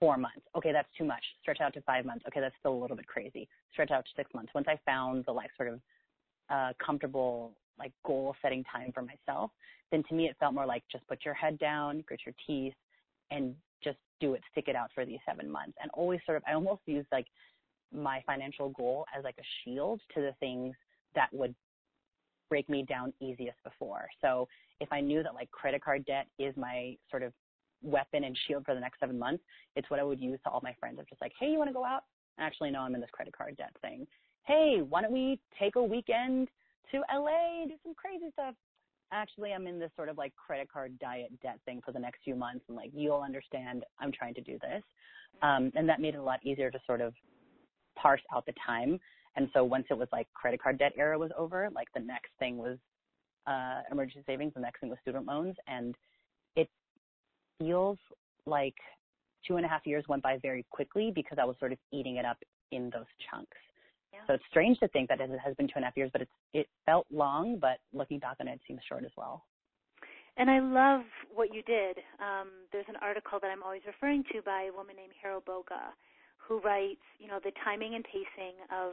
[0.00, 0.42] four months.
[0.56, 1.22] Okay, that's too much.
[1.42, 2.24] Stretch out to five months.
[2.28, 3.48] Okay, that's still a little bit crazy.
[3.72, 4.52] Stretch out to six months.
[4.54, 5.80] Once I found the like sort of
[6.50, 9.50] uh, comfortable like goal setting time for myself,
[9.90, 12.74] then to me it felt more like just put your head down, grit your teeth,
[13.30, 15.76] and just do it, stick it out for these seven months.
[15.80, 17.26] And always sort of, I almost used like
[17.92, 20.74] my financial goal as like a shield to the things
[21.14, 21.54] that would
[22.48, 24.06] break me down easiest before.
[24.20, 24.48] So
[24.80, 27.32] if I knew that like credit card debt is my sort of
[27.82, 29.42] weapon and shield for the next seven months.
[29.76, 30.96] It's what I would use to all my friends.
[30.98, 32.04] I'm just like, hey, you want to go out?
[32.38, 34.06] Actually, no, I'm in this credit card debt thing.
[34.44, 36.48] Hey, why don't we take a weekend
[36.90, 38.54] to LA, do some crazy stuff?
[39.12, 42.20] Actually, I'm in this sort of like credit card diet debt thing for the next
[42.24, 44.82] few months, and like you'll understand, I'm trying to do this,
[45.42, 47.14] um, and that made it a lot easier to sort of
[47.96, 48.98] parse out the time.
[49.36, 52.30] And so once it was like credit card debt era was over, like the next
[52.38, 52.78] thing was
[53.46, 55.94] uh, emergency savings, the next thing was student loans, and
[56.56, 56.68] it
[57.58, 57.98] feels
[58.46, 58.74] like
[59.46, 62.16] two and a half years went by very quickly because I was sort of eating
[62.16, 62.38] it up
[62.70, 63.56] in those chunks.
[64.12, 64.20] Yeah.
[64.26, 66.22] So it's strange to think that it has been two and a half years, but
[66.22, 69.44] it's it felt long, but looking back on it, it seems short as well.
[70.36, 71.98] And I love what you did.
[72.18, 75.92] Um, there's an article that I'm always referring to by a woman named Hero Boga,
[76.38, 78.92] who writes, you know, the timing and pacing of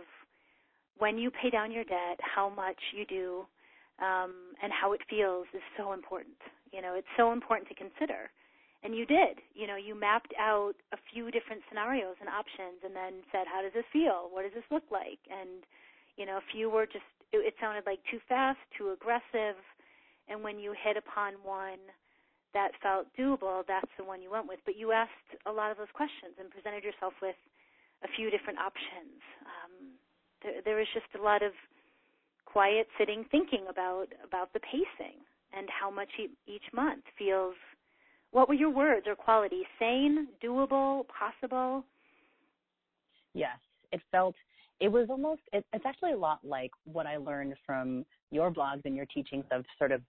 [0.98, 3.46] when you pay down your debt, how much you do,
[4.04, 6.36] um, and how it feels is so important.
[6.74, 8.30] You know, it's so important to consider
[8.84, 9.44] and you did.
[9.54, 13.62] You know you mapped out a few different scenarios and options and then said how
[13.62, 14.30] does this feel?
[14.32, 15.20] What does this look like?
[15.28, 15.64] And
[16.16, 19.60] you know a few were just it, it sounded like too fast too aggressive.
[20.30, 21.82] And when you hit upon one
[22.54, 24.60] that felt doable that's the one you went with.
[24.66, 27.38] But you asked a lot of those questions and presented yourself with
[28.04, 29.20] a few different options.
[29.44, 30.00] Um,
[30.42, 31.52] there, there was just a lot of
[32.46, 35.20] quiet sitting thinking about about the pacing
[35.54, 36.10] and how much
[36.48, 37.56] each month feels
[38.32, 39.66] what were your words or qualities?
[39.80, 41.84] Sane, doable, possible?
[43.34, 43.58] Yes,
[43.92, 44.36] it felt
[44.80, 48.86] it was almost it, it's actually a lot like what I learned from your blogs
[48.86, 50.02] and your teachings of sort of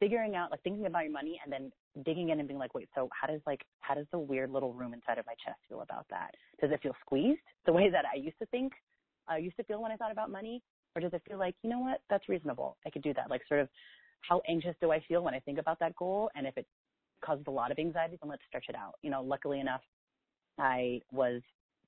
[0.00, 1.72] figuring out like thinking about your money and then
[2.04, 4.72] digging in and being like, wait, so how does like how does the weird little
[4.72, 6.34] room inside of my chest feel about that?
[6.60, 8.72] Does it feel squeezed the way that I used to think
[9.28, 10.62] I used to feel when I thought about money?
[10.94, 12.78] Or does it feel like, you know what, that's reasonable.
[12.86, 13.28] I could do that.
[13.28, 13.68] Like sort of
[14.22, 16.30] how anxious do I feel when I think about that goal?
[16.34, 16.66] And if it
[17.24, 18.94] causes a lot of anxiety, then let's stretch it out.
[19.02, 19.82] You know, luckily enough,
[20.58, 21.42] I was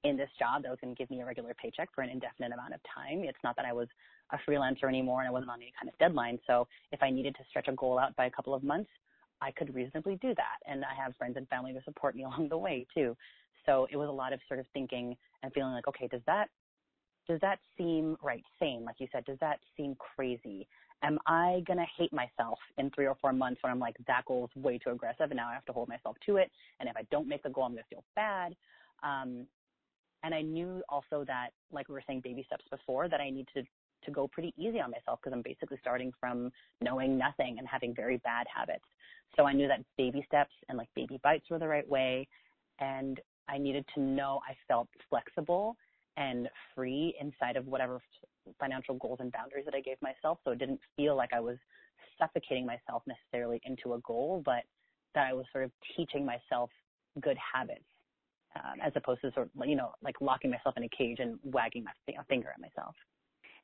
[0.05, 2.53] in this job that was going to give me a regular paycheck for an indefinite
[2.53, 3.25] amount of time.
[3.25, 3.89] It's not that I was
[4.31, 6.39] a freelancer anymore and I wasn't on any kind of deadline.
[6.47, 8.91] So if I needed to stretch a goal out by a couple of months,
[9.41, 10.59] I could reasonably do that.
[10.67, 13.17] And I have friends and family to support me along the way too.
[13.67, 16.49] So it was a lot of sort of thinking and feeling like, okay, does that
[17.29, 18.43] does that seem right?
[18.59, 20.67] Same, like you said, does that seem crazy?
[21.03, 24.25] Am I going to hate myself in three or four months when I'm like, that
[24.27, 26.51] goal is way too aggressive and now I have to hold myself to it.
[26.81, 28.55] And if I don't make the goal, I'm going to feel bad.
[29.03, 29.47] Um,
[30.25, 33.47] and I knew also that, like we were saying, baby steps before, that I need
[33.55, 33.63] to
[34.05, 37.95] to go pretty easy on myself because I'm basically starting from knowing nothing and having
[37.95, 38.85] very bad habits.
[39.37, 42.29] So I knew that baby steps and like baby bites were the right way.
[42.79, 45.77] And I needed to know I felt flexible
[46.17, 48.01] and free inside of whatever
[48.59, 50.39] financial goals and boundaries that I gave myself.
[50.45, 51.57] So it didn't feel like I was
[52.19, 54.65] suffocating myself necessarily into a goal, but
[55.15, 56.71] that I was sort of teaching myself
[57.21, 57.85] good habits
[58.57, 61.39] um, as opposed to sort of, you know, like locking myself in a cage and
[61.45, 61.93] wagging my
[62.29, 62.95] finger at myself.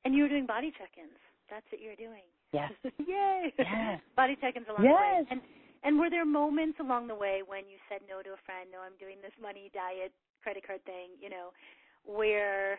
[0.04, 1.18] And you were doing body check-ins.
[1.50, 2.24] That's what you're doing.
[2.52, 2.72] Yes.
[3.06, 3.52] Yay.
[3.58, 4.00] Yes.
[4.16, 4.92] Body check-ins along yes.
[4.92, 5.26] the way.
[5.30, 5.40] And
[5.84, 8.80] and were there moments along the way when you said no to a friend, no,
[8.80, 11.52] I'm doing this money diet credit card thing, you know,
[12.08, 12.78] where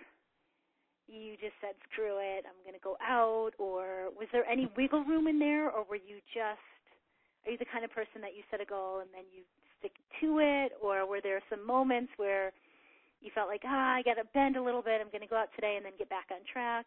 [1.08, 5.04] you just said screw it i'm going to go out or was there any wiggle
[5.04, 6.62] room in there or were you just
[7.46, 9.44] are you the kind of person that you set a goal and then you
[9.80, 12.52] stick to it, or were there some moments where
[13.22, 15.00] you felt like, ah, I got to bend a little bit.
[15.02, 16.86] I'm going to go out today and then get back on track?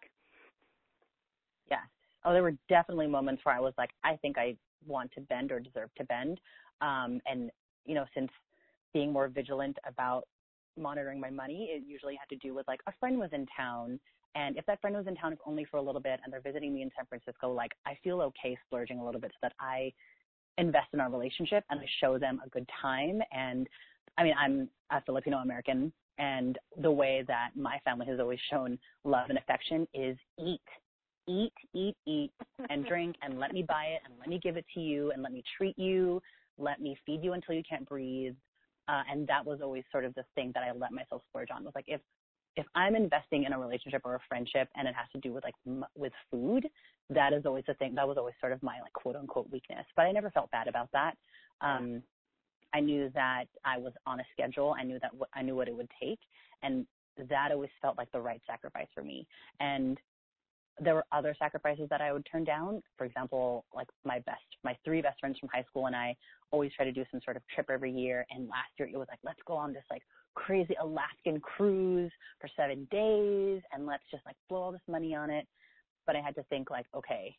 [1.70, 1.82] Yeah.
[2.24, 5.52] Oh, there were definitely moments where I was like, I think I want to bend
[5.52, 6.40] or deserve to bend.
[6.80, 7.50] Um, and
[7.86, 8.30] you know, since
[8.92, 10.26] being more vigilant about
[10.78, 13.98] monitoring my money, it usually had to do with like a friend was in town
[14.34, 16.40] and if that friend was in town if only for a little bit and they're
[16.40, 19.52] visiting me in San Francisco, like I feel okay splurging a little bit so that
[19.60, 19.92] I
[20.58, 23.20] invest in our relationship and I show them a good time.
[23.32, 23.66] And
[24.16, 28.78] I mean, I'm a Filipino American and the way that my family has always shown
[29.04, 30.60] love and affection is eat,
[31.28, 32.32] eat, eat, eat
[32.70, 35.22] and drink and let me buy it and let me give it to you and
[35.22, 36.20] let me treat you.
[36.58, 38.34] Let me feed you until you can't breathe.
[38.88, 41.64] Uh, and that was always sort of the thing that I let myself splurge on
[41.64, 42.00] was like, if
[42.56, 45.44] if I'm investing in a relationship or a friendship and it has to do with
[45.44, 46.68] like m- with food,
[47.08, 47.94] that is always the thing.
[47.94, 50.66] That was always sort of my like quote unquote weakness, but I never felt bad
[50.66, 51.14] about that.
[51.60, 52.02] Um,
[52.74, 54.74] I knew that I was on a schedule.
[54.78, 56.18] I knew that w- I knew what it would take,
[56.62, 56.86] and
[57.28, 59.26] that always felt like the right sacrifice for me.
[59.60, 59.98] And
[60.80, 62.82] there were other sacrifices that I would turn down.
[62.96, 66.16] For example, like my best, my three best friends from high school and I
[66.50, 68.24] always try to do some sort of trip every year.
[68.30, 70.02] And last year it was like, let's go on this like
[70.34, 75.30] crazy Alaskan cruise for seven days and let's just like blow all this money on
[75.30, 75.46] it.
[76.06, 77.36] But I had to think like, okay,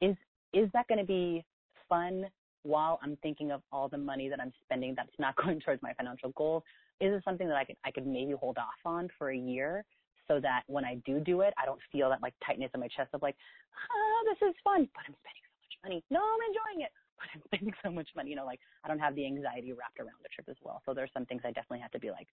[0.00, 0.16] is
[0.52, 1.44] is that going to be
[1.88, 2.26] fun
[2.62, 5.92] while I'm thinking of all the money that I'm spending that's not going towards my
[5.94, 6.62] financial goals?
[7.00, 9.84] Is it something that I could I could maybe hold off on for a year
[10.30, 12.86] so that when I do do it, I don't feel that like tightness in my
[12.86, 13.34] chest of like,
[13.74, 15.98] ah, this is fun, but I'm spending so much money.
[16.14, 18.30] No, I'm enjoying it but I'm spending so much money.
[18.30, 20.80] You know, like I don't have the anxiety wrapped around the trip as well.
[20.86, 22.28] So there's some things I definitely have to be like,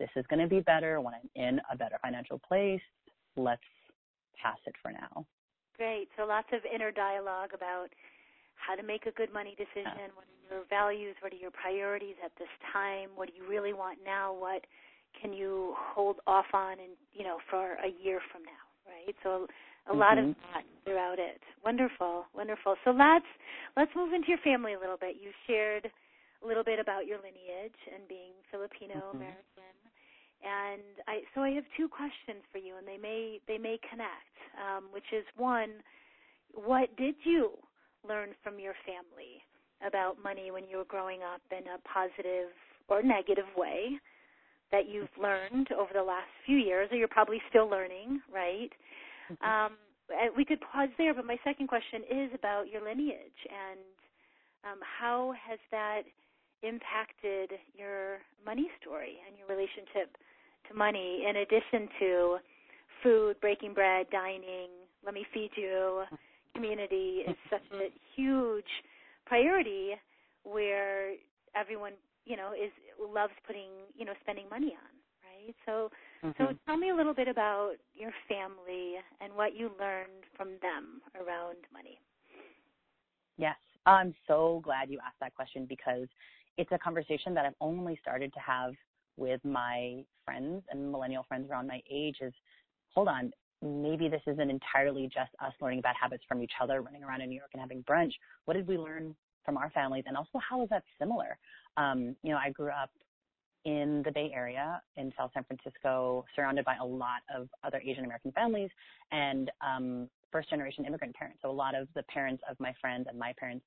[0.00, 2.82] this is going to be better when I'm in a better financial place.
[3.36, 3.62] Let's
[4.40, 5.24] pass it for now.
[5.76, 6.08] Great.
[6.16, 7.88] So lots of inner dialogue about
[8.54, 10.10] how to make a good money decision.
[10.14, 11.14] What are your values?
[11.20, 13.10] What are your priorities at this time?
[13.14, 14.34] What do you really want now?
[14.34, 14.66] What
[15.20, 18.64] can you hold off on and you know for a year from now?
[18.86, 19.14] Right.
[19.22, 19.46] So
[19.86, 19.98] a mm-hmm.
[19.98, 20.52] lot of mm-hmm.
[20.52, 21.40] that throughout it.
[21.64, 22.76] Wonderful, wonderful.
[22.84, 23.28] So let's
[23.76, 25.16] let's move into your family a little bit.
[25.20, 25.90] You shared
[26.42, 29.44] a little bit about your lineage and being Filipino American.
[29.56, 29.92] Mm-hmm.
[30.44, 34.32] And I so I have two questions for you, and they may they may connect.
[34.54, 35.82] Um, which is one,
[36.54, 37.58] what did you
[38.06, 39.42] learn from your family
[39.82, 42.54] about money when you were growing up in a positive
[42.88, 43.98] or negative way
[44.74, 48.70] that you've learned over the last few years, or you're probably still learning, right?
[49.30, 49.46] Mm-hmm.
[49.46, 49.72] Um,
[50.36, 53.78] we could pause there, but my second question is about your lineage and
[54.64, 56.02] um, how has that
[56.62, 60.16] impacted your money story and your relationship
[60.68, 62.36] to money in addition to
[63.02, 64.68] food, breaking bread, dining,
[65.04, 66.02] let me feed you,
[66.54, 68.64] community is such a huge
[69.26, 69.92] priority
[70.42, 71.12] where
[71.54, 71.92] everyone,
[72.24, 74.94] you know, is loves putting, you know, spending money on
[75.44, 75.54] right?
[75.66, 75.90] So,
[76.26, 76.42] mm-hmm.
[76.42, 81.00] so tell me a little bit about your family and what you learned from them
[81.14, 82.00] around money.
[83.36, 83.56] Yes,
[83.86, 86.08] I'm so glad you asked that question because
[86.56, 88.74] it's a conversation that I've only started to have
[89.16, 92.16] with my friends and millennial friends around my age.
[92.20, 92.32] Is
[92.94, 97.02] hold on, maybe this isn't entirely just us learning about habits from each other, running
[97.02, 98.12] around in New York and having brunch.
[98.44, 101.38] What did we learn from our families, and also how is that similar?
[101.76, 102.90] Um, you know, I grew up
[103.64, 108.04] in the Bay Area in South San Francisco, surrounded by a lot of other Asian
[108.04, 108.70] American families
[109.10, 111.38] and um, first generation immigrant parents.
[111.42, 113.64] So a lot of the parents of my friends and my parents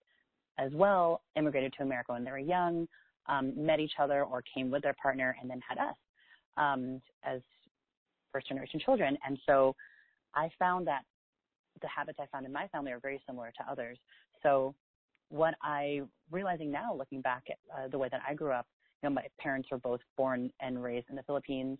[0.59, 2.87] as well immigrated to America when they were young,
[3.27, 5.95] um, met each other or came with their partner and then had us
[6.57, 7.41] um, as
[8.31, 9.17] first generation children.
[9.25, 9.75] And so
[10.35, 11.01] I found that
[11.81, 13.97] the habits I found in my family are very similar to others.
[14.43, 14.75] So
[15.29, 18.67] what I realizing now, looking back at uh, the way that I grew up,
[19.01, 21.77] you know, my parents were both born and raised in the Philippines.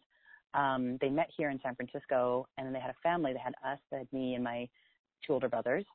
[0.54, 3.34] Um, they met here in San Francisco, and then they had a family.
[3.34, 4.68] They had us, they had me and my
[5.26, 5.86] two older brothers,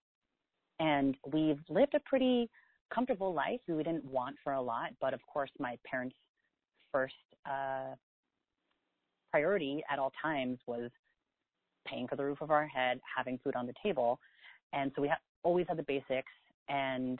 [0.80, 2.50] and we've lived a pretty
[2.92, 3.60] comfortable life.
[3.68, 6.16] We didn't want for a lot, but of course, my parents'
[6.90, 7.14] first
[7.46, 7.94] uh,
[9.30, 10.90] priority at all times was
[11.86, 14.18] paying for the roof of our head, having food on the table,
[14.72, 16.32] and so we ha- always had the basics.
[16.68, 17.18] And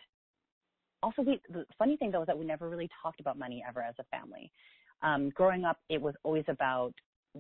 [1.03, 3.83] also we the funny thing though is that we never really talked about money ever
[3.83, 4.51] as a family.
[5.03, 6.93] Um, growing up it was always about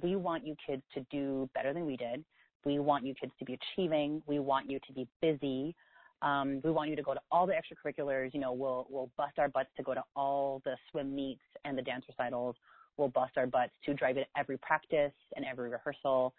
[0.02, 2.24] we want you kids to do better than we did.
[2.64, 4.22] We want you kids to be achieving.
[4.26, 5.74] We want you to be busy.
[6.22, 8.32] Um, we want you to go to all the extracurriculars.
[8.32, 11.76] You know we'll we'll bust our butts to go to all the swim meets and
[11.76, 12.56] the dance recitals.
[12.96, 16.34] We'll bust our butts to drive it every practice and every rehearsal.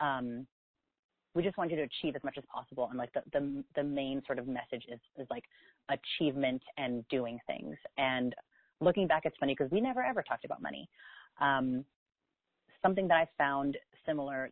[0.00, 0.46] Um,
[1.34, 2.86] we just want you to achieve as much as possible.
[2.88, 5.44] And like the, the, the main sort of message is, is like
[5.88, 7.76] achievement and doing things.
[7.96, 8.34] And
[8.80, 10.88] looking back, it's funny because we never ever talked about money.
[11.40, 11.84] Um,
[12.82, 13.76] something that I found
[14.06, 14.50] similar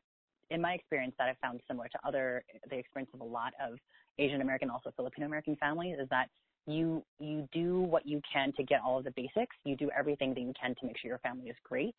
[0.50, 3.78] in my experience that I found similar to other the experience of a lot of
[4.18, 6.28] Asian American, also Filipino American families is that
[6.66, 9.56] you you do what you can to get all of the basics.
[9.64, 11.94] You do everything that you can to make sure your family is great.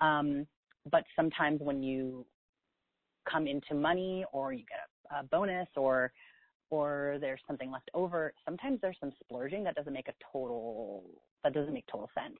[0.00, 0.46] Um,
[0.90, 2.24] but sometimes when you
[3.28, 4.78] come into money or you get
[5.12, 6.12] a, a bonus or
[6.70, 11.02] or there's something left over, sometimes there's some splurging that doesn't make a total
[11.42, 12.38] that doesn't make total sense.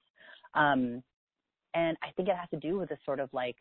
[0.55, 1.03] Um,
[1.75, 3.57] and I think it has to do with this sort of like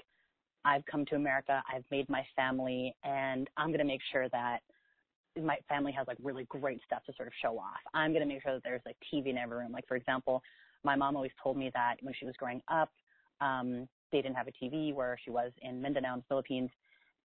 [0.65, 4.59] I've come to America, I've made my family, and I'm going to make sure that
[5.41, 7.79] my family has like really great stuff to sort of show off.
[7.93, 9.71] I'm going to make sure that there's like TV in every room.
[9.71, 10.41] Like for example,
[10.83, 12.89] my mom always told me that when she was growing up,
[13.41, 16.69] um, they didn't have a TV where she was in Mindanao in the Philippines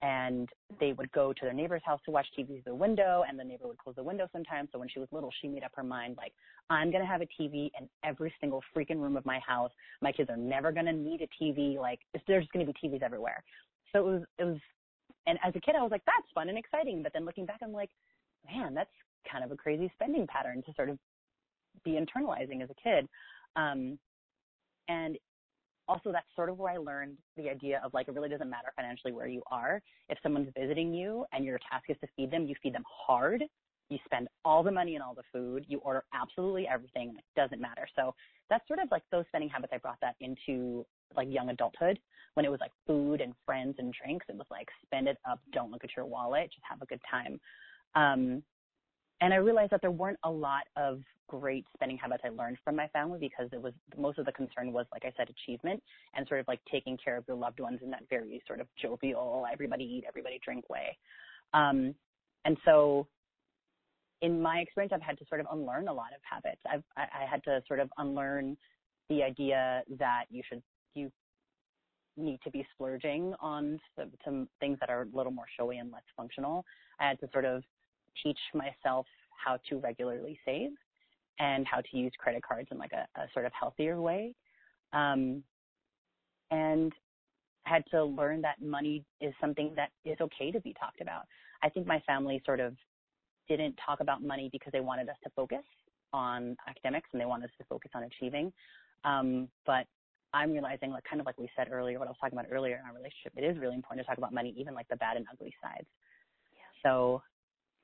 [0.02, 0.48] and
[0.80, 3.44] they would go to their neighbor's house to watch TV through the window, and the
[3.44, 4.68] neighbor would close the window sometimes.
[4.72, 6.32] So when she was little, she made up her mind like,
[6.70, 9.70] I'm gonna have a TV in every single freaking room of my house.
[10.02, 11.78] My kids are never gonna need a TV.
[11.78, 13.42] Like, there's gonna be TVs everywhere.
[13.92, 14.58] So it was, it was,
[15.26, 17.02] and as a kid, I was like, that's fun and exciting.
[17.02, 17.90] But then looking back, I'm like,
[18.52, 18.90] man, that's
[19.30, 20.98] kind of a crazy spending pattern to sort of
[21.84, 23.08] be internalizing as a kid.
[23.56, 23.98] Um,
[24.88, 25.16] and
[25.88, 28.72] also that's sort of where I learned the idea of like it really doesn't matter
[28.76, 29.82] financially where you are.
[30.08, 33.44] If someone's visiting you and your task is to feed them, you feed them hard.
[33.90, 35.66] You spend all the money and all the food.
[35.68, 37.14] You order absolutely everything.
[37.18, 37.86] It doesn't matter.
[37.94, 38.14] So
[38.48, 39.72] that's sort of like those spending habits.
[39.74, 41.98] I brought that into like young adulthood
[42.32, 44.26] when it was like food and friends and drinks.
[44.28, 45.40] It was like spend it up.
[45.52, 46.50] Don't look at your wallet.
[46.52, 47.38] Just have a good time.
[47.94, 48.42] Um,
[49.20, 52.76] and I realized that there weren't a lot of great spending habits I learned from
[52.76, 55.82] my family because it was most of the concern was, like I said, achievement
[56.14, 58.66] and sort of like taking care of your loved ones in that very sort of
[58.80, 60.96] jovial, everybody eat, everybody drink way.
[61.54, 61.94] Um,
[62.44, 63.06] and so
[64.20, 66.60] in my experience, I've had to sort of unlearn a lot of habits.
[66.70, 68.56] I've, I, I had to sort of unlearn
[69.08, 70.62] the idea that you should,
[70.94, 71.10] you
[72.16, 75.90] need to be splurging on some, some things that are a little more showy and
[75.90, 76.64] less functional.
[77.00, 77.62] I had to sort of
[78.22, 79.06] teach myself
[79.44, 80.70] how to regularly save
[81.38, 84.34] and how to use credit cards in like a, a sort of healthier way.
[84.92, 85.42] Um,
[86.50, 86.92] and
[87.64, 91.22] had to learn that money is something that is okay to be talked about.
[91.62, 92.74] I think my family sort of
[93.48, 95.64] didn't talk about money because they wanted us to focus
[96.12, 98.52] on academics and they wanted us to focus on achieving.
[99.04, 99.86] Um, but
[100.32, 102.76] I'm realizing, like kind of like we said earlier, what I was talking about earlier
[102.76, 105.16] in our relationship, it is really important to talk about money, even like the bad
[105.16, 105.86] and ugly sides.
[106.52, 106.82] Yeah.
[106.82, 107.22] So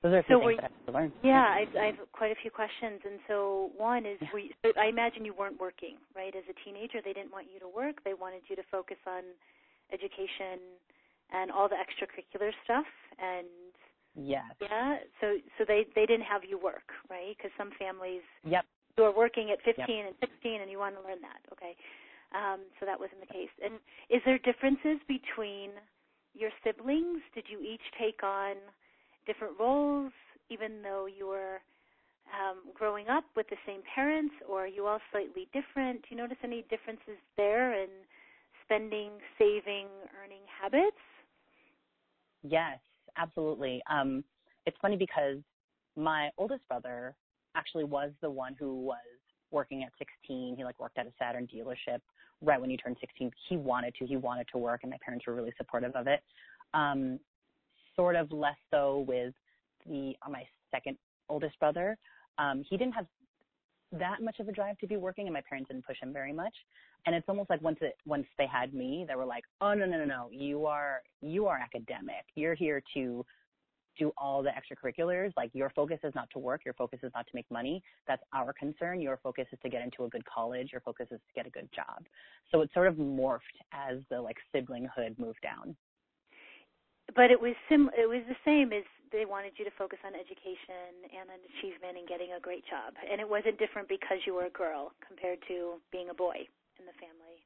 [0.01, 1.11] those are a few so things that I have to learn.
[1.21, 3.01] Yeah, I, I have quite a few questions.
[3.05, 4.33] And so one is, yeah.
[4.33, 6.33] we, I imagine you weren't working, right?
[6.33, 8.01] As a teenager, they didn't want you to work.
[8.03, 9.21] They wanted you to focus on
[9.93, 10.57] education
[11.29, 12.89] and all the extracurricular stuff.
[13.21, 13.47] And
[14.15, 17.35] yes, yeah, so so they they didn't have you work, right?
[17.37, 18.65] Because some families, yep,
[18.97, 20.05] you are working at 15 yep.
[20.07, 21.39] and 16, and you want to learn that.
[21.53, 21.75] Okay,
[22.33, 23.53] um, so that wasn't the case.
[23.63, 23.75] And
[24.09, 25.77] is there differences between
[26.33, 27.21] your siblings?
[27.35, 28.57] Did you each take on
[29.25, 30.11] different roles,
[30.49, 31.61] even though you were
[32.31, 36.01] um, growing up with the same parents, or are you all slightly different?
[36.01, 37.89] Do you notice any differences there in
[38.65, 39.87] spending, saving,
[40.23, 40.97] earning habits?
[42.43, 42.79] Yes,
[43.17, 43.81] absolutely.
[43.89, 44.23] Um,
[44.65, 45.37] it's funny because
[45.95, 47.15] my oldest brother
[47.55, 48.97] actually was the one who was
[49.51, 50.55] working at 16.
[50.55, 51.99] He like worked at a Saturn dealership
[52.41, 53.31] right when he turned 16.
[53.49, 54.05] He wanted to.
[54.05, 56.21] He wanted to work, and my parents were really supportive of it.
[56.73, 57.19] Um,
[57.95, 59.33] sort of less so with
[59.85, 60.97] the uh, my second
[61.29, 61.97] oldest brother.
[62.37, 63.05] Um, he didn't have
[63.91, 66.33] that much of a drive to be working, and my parents didn't push him very
[66.33, 66.53] much.
[67.05, 69.85] And it's almost like once it once they had me, they were like, "Oh no
[69.85, 72.25] no no no, you are you are academic.
[72.35, 73.25] You're here to
[73.97, 75.33] do all the extracurriculars.
[75.35, 76.61] Like your focus is not to work.
[76.63, 77.83] Your focus is not to make money.
[78.07, 79.01] That's our concern.
[79.01, 80.69] Your focus is to get into a good college.
[80.71, 82.05] Your focus is to get a good job.
[82.51, 83.39] So it sort of morphed
[83.73, 85.75] as the like siblinghood moved down
[87.15, 90.15] but it was sim it was the same as they wanted you to focus on
[90.15, 92.95] education and on achievement and getting a great job.
[92.95, 96.47] And it wasn't different because you were a girl compared to being a boy
[96.79, 97.43] in the family.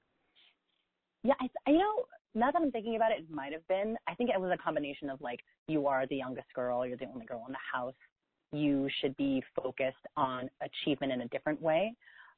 [1.23, 2.05] Yeah i you know
[2.35, 4.61] now that i'm thinking about it it might have been i think it was a
[4.61, 7.95] combination of like you are the youngest girl you're the only girl in the house
[8.51, 11.93] you should be focused on achievement in a different way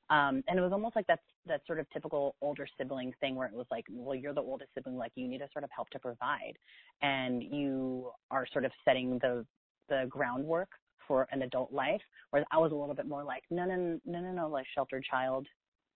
[0.09, 3.47] um, and it was almost like that that sort of typical older sibling thing where
[3.47, 5.89] it was like, well, you're the oldest sibling, like you need to sort of help
[5.89, 6.53] to provide,
[7.01, 9.45] and you are sort of setting the
[9.89, 10.69] the groundwork
[11.07, 12.01] for an adult life.
[12.31, 15.03] Whereas I was a little bit more like, no, no, no, no, no, like sheltered
[15.09, 15.47] child,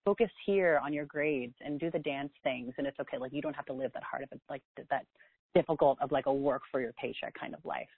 [0.04, 3.18] focus here on your grades and do the dance things, and it's okay.
[3.18, 5.06] Like you don't have to live that hard of it, like that
[5.54, 7.88] difficult of like a work for your paycheck kind of life.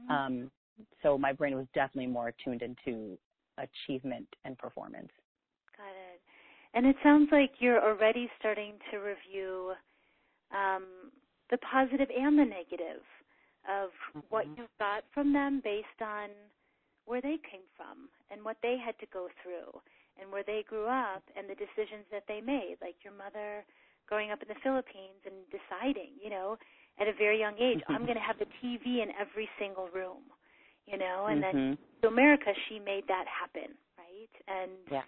[0.00, 0.12] Mm-hmm.
[0.12, 0.50] Um,
[1.02, 3.18] so my brain was definitely more tuned into
[3.58, 5.10] achievement and performance.
[6.74, 9.72] And it sounds like you're already starting to review
[10.54, 11.10] um,
[11.50, 13.02] the positive and the negative
[13.66, 14.20] of mm-hmm.
[14.30, 16.30] what you got from them based on
[17.06, 19.80] where they came from and what they had to go through
[20.20, 23.64] and where they grew up and the decisions that they made, like your mother
[24.06, 26.56] growing up in the Philippines and deciding, you know,
[27.00, 27.94] at a very young age, mm-hmm.
[27.94, 30.22] I'm going to have a TV in every single room,
[30.86, 31.58] you know, and mm-hmm.
[31.74, 34.34] then to America, she made that happen, right?
[34.46, 35.06] And yeah.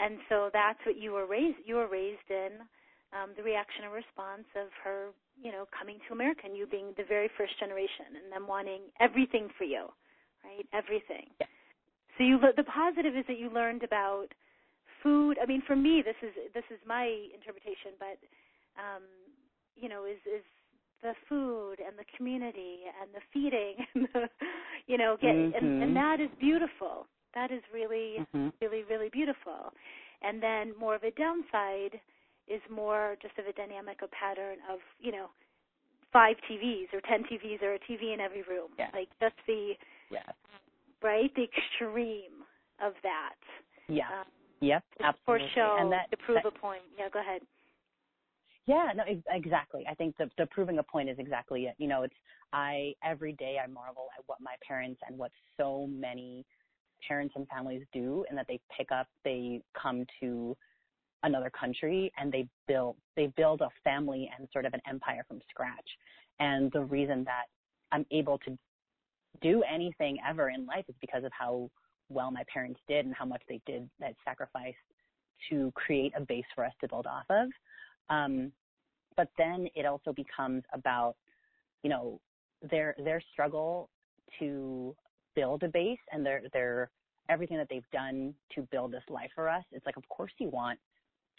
[0.00, 1.58] And so that's what you were raised.
[1.64, 2.64] You were raised in
[3.12, 6.94] um, the reaction and response of her, you know, coming to America and you being
[6.96, 9.88] the very first generation, and them wanting everything for you,
[10.44, 10.66] right?
[10.72, 11.28] Everything.
[11.40, 11.46] Yeah.
[12.18, 14.28] So you the positive is that you learned about
[15.02, 15.38] food.
[15.42, 18.16] I mean, for me, this is this is my interpretation, but
[18.76, 19.02] um,
[19.76, 20.44] you know, is is
[21.02, 24.28] the food and the community and the feeding and the,
[24.86, 25.56] you know, get mm-hmm.
[25.56, 25.94] and, and mm-hmm.
[25.94, 27.06] that is beautiful.
[27.34, 28.48] That is really, mm-hmm.
[28.60, 29.72] really, really beautiful.
[30.22, 32.00] And then more of a downside
[32.48, 35.26] is more just of a dynamic, a pattern of you know,
[36.12, 38.70] five TVs or ten TVs or a TV in every room.
[38.78, 38.88] Yeah.
[38.92, 39.74] Like just the
[41.02, 41.30] right?
[41.34, 42.44] The extreme
[42.82, 43.40] of that.
[43.88, 44.06] Yeah.
[44.06, 44.26] Um,
[44.60, 44.84] yep.
[45.02, 45.48] Absolutely.
[45.48, 46.82] For show and that, to prove that, a point.
[46.98, 47.08] Yeah.
[47.12, 47.42] Go ahead.
[48.66, 48.88] Yeah.
[48.94, 49.04] No.
[49.30, 49.84] Exactly.
[49.90, 51.74] I think the the proving a point is exactly it.
[51.78, 52.14] You know, it's
[52.52, 56.44] I every day I marvel at what my parents and what so many
[57.06, 60.56] parents and families do, and that they pick up, they come to
[61.24, 65.40] another country and they build they build a family and sort of an empire from
[65.48, 65.88] scratch.
[66.40, 67.44] And the reason that
[67.92, 68.58] I'm able to
[69.40, 71.70] do anything ever in life is because of how
[72.08, 74.74] well my parents did and how much they did that sacrifice
[75.50, 77.48] to create a base for us to build off of.
[78.10, 78.52] Um,
[79.16, 81.16] but then it also becomes about,
[81.82, 82.20] you know,
[82.70, 83.88] their their struggle
[84.38, 84.94] to
[85.34, 86.90] build a base and their their
[87.28, 89.64] everything that they've done to build this life for us.
[89.72, 90.78] It's like, of course, you want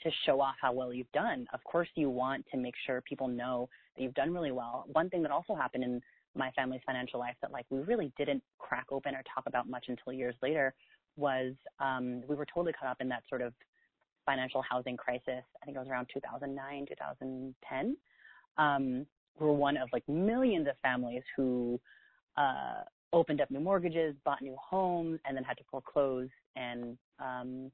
[0.02, 1.46] to show off how well you've done.
[1.54, 4.86] Of course, you want to make sure people know that you've done really well.
[4.92, 6.02] One thing that also happened in
[6.36, 9.86] my family's financial life that like we really didn't crack open or talk about much
[9.88, 10.74] until years later
[11.16, 13.54] was um, we were totally caught up in that sort of
[14.26, 15.44] financial housing crisis.
[15.62, 17.98] I think it was around 2009, 2010.
[18.58, 19.06] Um,
[19.40, 21.80] we're one of like millions of families who
[22.38, 22.84] uh,
[23.14, 27.72] opened up new mortgages, bought new homes, and then had to foreclose and um,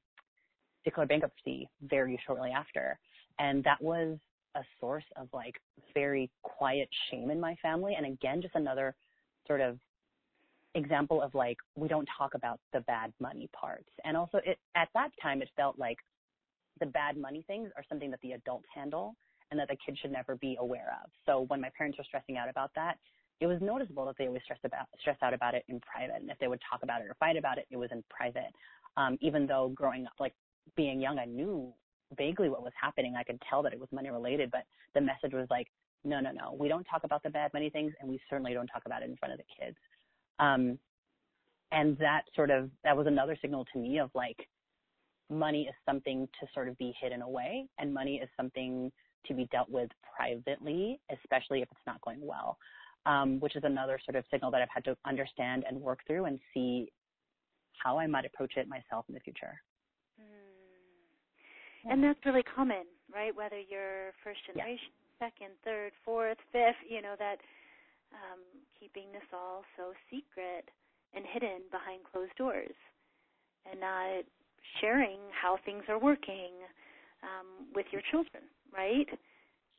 [0.84, 3.00] declare bankruptcy very shortly after.
[3.40, 4.18] And that was
[4.56, 5.56] a source of like
[5.94, 7.96] very quiet shame in my family.
[7.96, 8.96] And again, just another
[9.48, 9.80] sort of
[10.76, 13.90] example of like, we don't talk about the bad money parts.
[14.04, 15.98] And also it, at that time, it felt like
[16.80, 19.16] the bad money things are something that the adults handle
[19.52, 21.10] and that the kids should never be aware of.
[21.26, 22.98] So when my parents were stressing out about that,
[23.40, 26.22] it was noticeable that they always stressed about stress out about it in private.
[26.22, 28.54] And if they would talk about it or fight about it, it was in private.
[28.98, 30.34] Um, even though growing up, like
[30.76, 31.74] being young, I knew
[32.18, 33.16] vaguely what was happening.
[33.18, 34.64] I could tell that it was money related, but
[34.94, 35.68] the message was like,
[36.04, 38.68] no, no, no, we don't talk about the bad money things, and we certainly don't
[38.68, 39.78] talk about it in front of the kids.
[40.40, 40.80] Um,
[41.72, 44.38] and that sort of that was another signal to me of like,
[45.30, 48.92] money is something to sort of be hidden away, and money is something
[49.28, 52.58] to be dealt with privately, especially if it's not going well.
[53.06, 56.26] Um, which is another sort of signal that I've had to understand and work through
[56.26, 56.92] and see
[57.82, 59.62] how I might approach it myself in the future.
[61.88, 62.84] And that's really common,
[63.14, 63.36] right?
[63.36, 65.30] Whether you're first generation, yeah.
[65.30, 67.40] second, third, fourth, fifth, you know, that
[68.12, 68.42] um,
[68.80, 70.68] keeping this all so secret
[71.16, 72.76] and hidden behind closed doors
[73.70, 74.28] and not
[74.82, 76.52] sharing how things are working
[77.24, 78.44] um, with your children,
[78.74, 79.08] right?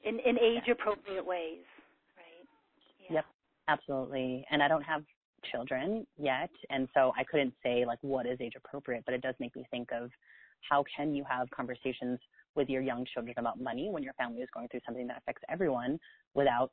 [0.05, 1.69] In, in age appropriate ways, right?
[1.69, 1.80] Yeah.
[3.11, 3.25] Yep,
[3.69, 4.45] absolutely.
[4.51, 5.03] And I don't have
[5.51, 9.35] children yet, and so I couldn't say like what is age appropriate, but it does
[9.41, 10.11] make me think of
[10.69, 12.19] how can you have conversations
[12.55, 15.43] with your young children about money when your family is going through something that affects
[15.49, 15.99] everyone
[16.35, 16.71] without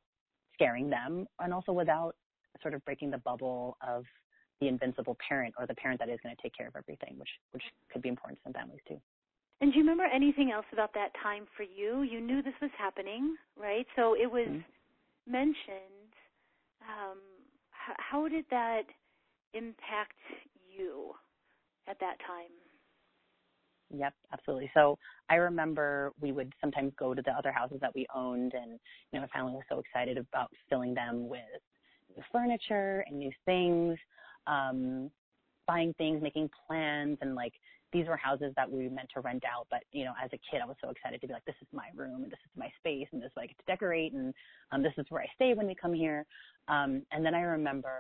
[0.53, 2.15] scaring them and also without
[2.61, 4.03] sort of breaking the bubble of
[4.59, 7.29] the invincible parent or the parent that is going to take care of everything, which
[7.51, 8.99] which could be important to some families too.
[9.61, 12.03] And do you remember anything else about that time for you?
[12.03, 13.85] You knew this was happening, right?
[13.95, 15.31] So it was mm-hmm.
[15.31, 16.07] mentioned.
[16.88, 17.17] Um,
[17.71, 18.83] how, how did that
[19.53, 20.17] impact
[20.77, 21.13] you
[21.88, 22.51] at that time?
[23.89, 24.69] Yep, absolutely.
[24.73, 24.97] So
[25.29, 28.79] I remember we would sometimes go to the other houses that we owned, and you
[29.13, 31.41] know, my family was so excited about filling them with
[32.15, 33.97] new furniture and new things,
[34.45, 35.09] um,
[35.67, 37.53] buying things, making plans, and like
[37.93, 39.67] these were houses that we meant to rent out.
[39.69, 41.67] But you know, as a kid, I was so excited to be like, this is
[41.71, 44.13] my room, and this is my space, and this is where I get to decorate,
[44.13, 44.33] and
[44.71, 46.25] um, this is where I stay when we come here.
[46.67, 47.99] Um, and then I remember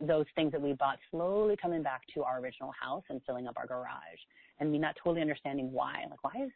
[0.00, 3.54] those things that we bought slowly coming back to our original house and filling up
[3.56, 4.18] our garage
[4.58, 6.04] and me not totally understanding why.
[6.10, 6.50] Like, why is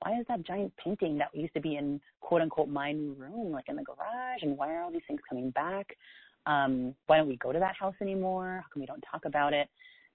[0.00, 3.50] why is that giant painting that used to be in quote unquote my new room
[3.50, 5.96] like in the garage and why are all these things coming back?
[6.46, 8.62] Um, why don't we go to that house anymore?
[8.62, 9.68] How come we don't talk about it?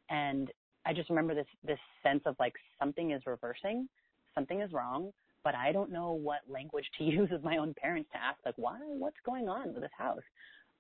[0.10, 0.52] And
[0.86, 3.88] I just remember this this sense of like something is reversing,
[4.36, 5.12] something is wrong,
[5.44, 8.56] but I don't know what language to use with my own parents to ask like
[8.58, 10.24] why what's going on with this house.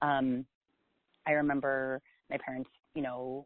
[0.01, 0.45] Um,
[1.25, 3.45] I remember my parents, you know,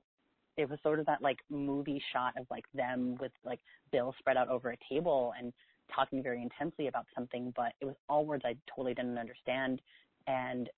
[0.57, 3.59] it was sort of that like movie shot of like them with like
[3.91, 5.53] Bill spread out over a table and
[5.93, 9.81] talking very intensely about something, but it was all words I totally didn't understand.
[10.25, 10.69] And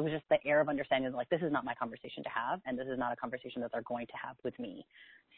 [0.00, 2.60] it was just the air of understanding like this is not my conversation to have
[2.64, 4.86] and this is not a conversation that they're going to have with me.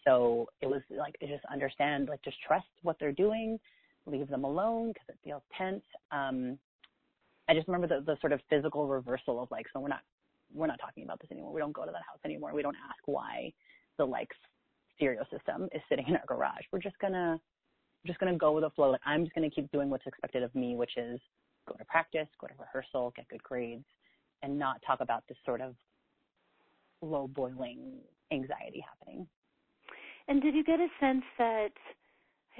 [0.04, 3.58] So it was like just understand, like just trust what they're doing,
[4.06, 5.82] leave them alone because it feels tense.
[6.12, 6.58] Um,
[7.48, 10.02] I just remember the, the sort of physical reversal of like, so we're not
[10.54, 11.52] we're not talking about this anymore.
[11.52, 12.54] We don't go to that house anymore.
[12.54, 13.52] We don't ask why
[13.98, 14.28] the like
[14.94, 16.62] stereo system is sitting in our garage.
[16.70, 17.40] We're just gonna
[18.06, 18.90] just gonna go with the flow.
[18.90, 21.18] Like I'm just gonna keep doing what's expected of me, which is
[21.66, 23.84] go to practice, go to rehearsal, get good grades,
[24.42, 25.74] and not talk about this sort of
[27.00, 27.98] low boiling
[28.32, 29.26] anxiety happening.
[30.28, 31.72] And did you get a sense that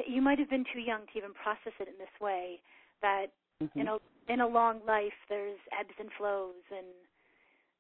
[0.07, 2.61] you might have been too young to even process it in this way?
[3.03, 3.26] That
[3.62, 3.78] mm-hmm.
[3.78, 6.87] in a in a long life, there's ebbs and flows, and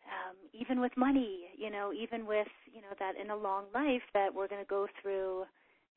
[0.06, 4.02] um, even with money, you know, even with you know that in a long life
[4.14, 5.44] that we're going to go through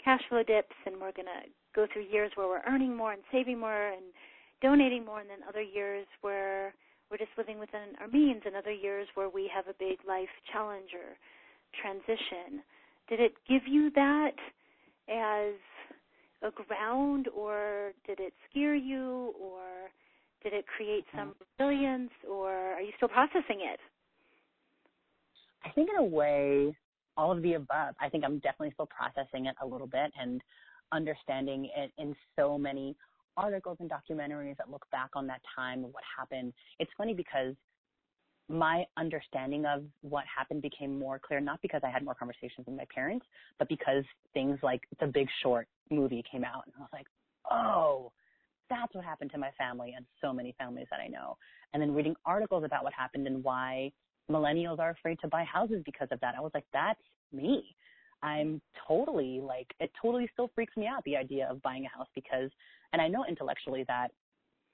[0.04, 3.22] cash flow dips and we're going to go through years where we're earning more and
[3.32, 4.04] saving more and
[4.62, 6.74] donating more, and then other years where
[7.10, 10.30] we're just living within our means, and other years where we have a big life
[10.52, 11.16] challenge or
[11.82, 12.64] transition.
[13.10, 14.36] Did it give you that
[15.10, 15.54] as
[16.42, 19.62] a ground, or did it scare you, or
[20.44, 21.64] did it create some mm-hmm.
[21.64, 23.80] resilience, or are you still processing it?
[25.64, 26.76] I think in a way,
[27.18, 27.96] all of the above.
[28.00, 30.42] I think I'm definitely still processing it a little bit and
[30.92, 32.96] understanding it in so many
[33.38, 36.54] articles and documentaries that look back on that time and what happened.
[36.80, 37.56] It's funny because
[38.48, 42.76] my understanding of what happened became more clear, not because I had more conversations with
[42.76, 43.26] my parents,
[43.58, 46.64] but because things like The Big Short movie came out.
[46.66, 47.08] And I was like,
[47.50, 48.12] oh,
[48.70, 51.38] that's what happened to my family and so many families that I know.
[51.74, 53.92] And then reading articles about what happened and why
[54.32, 56.36] millennials are afraid to buy houses because of that.
[56.38, 57.76] I was like, that's me.
[58.26, 62.08] I'm totally like, it totally still freaks me out, the idea of buying a house
[62.16, 62.50] because,
[62.92, 64.08] and I know intellectually that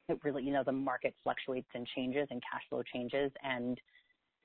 [0.07, 3.77] it really, you know, the market fluctuates and changes and cash flow changes and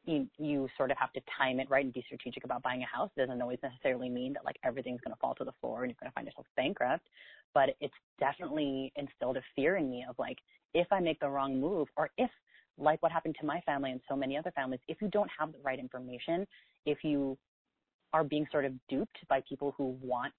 [0.06, 2.96] you, you sort of have to time it right and be strategic about buying a
[2.96, 3.10] house.
[3.16, 5.90] It doesn't always necessarily mean that like everything's going to fall to the floor and
[5.90, 7.06] you're going to find yourself bankrupt,
[7.54, 10.38] but it's definitely instilled a fear in me of like,
[10.74, 12.30] if I make the wrong move or if
[12.76, 15.52] like what happened to my family and so many other families, if you don't have
[15.52, 16.44] the right information,
[16.84, 17.38] if you
[18.16, 20.32] are being sort of duped by people who want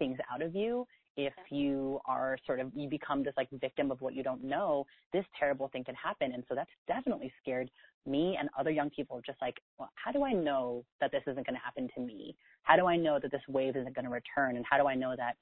[0.00, 0.84] things out of you,
[1.16, 4.84] if you are sort of you become this like victim of what you don't know
[5.12, 6.32] this terrible thing can happen.
[6.34, 7.70] And so that's definitely scared
[8.06, 11.46] me and other young people just like well, how do i know that this isn't
[11.46, 12.34] going to happen to me?
[12.64, 14.56] How do i know that this wave isn't going to return?
[14.56, 15.36] And how do i know that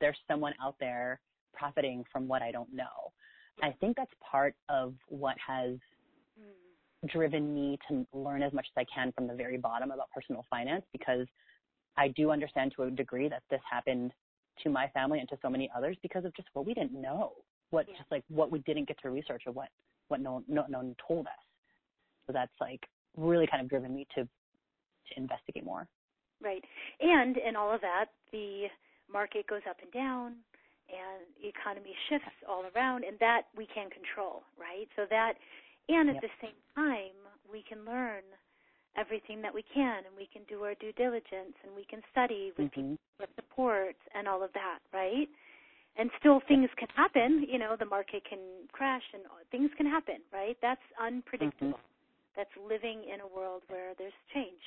[0.00, 1.20] there's someone out there
[1.52, 3.12] profiting from what i don't know?
[3.62, 5.76] I think that's part of what has
[6.38, 6.69] hmm.
[7.08, 10.44] Driven me to learn as much as I can from the very bottom about personal
[10.50, 11.26] finance because
[11.96, 14.12] I do understand to a degree that this happened
[14.62, 17.32] to my family and to so many others because of just what we didn't know,
[17.70, 17.96] what yeah.
[17.96, 19.68] just like what we didn't get to research or what
[20.08, 21.32] what no no no one told us.
[22.26, 22.80] So that's like
[23.16, 25.86] really kind of driven me to to investigate more.
[26.42, 26.64] Right,
[27.00, 28.64] and in all of that, the
[29.12, 30.36] market goes up and down
[30.90, 35.34] and the economy shifts all around and that we can control right so that
[35.88, 36.22] and at yep.
[36.22, 37.16] the same time
[37.50, 38.22] we can learn
[38.96, 42.52] everything that we can and we can do our due diligence and we can study
[42.58, 42.94] with mm-hmm.
[42.94, 45.28] people with support and all of that right
[45.96, 48.40] and still things can happen you know the market can
[48.72, 52.36] crash and things can happen right that's unpredictable mm-hmm.
[52.36, 54.64] that's living in a world where there's change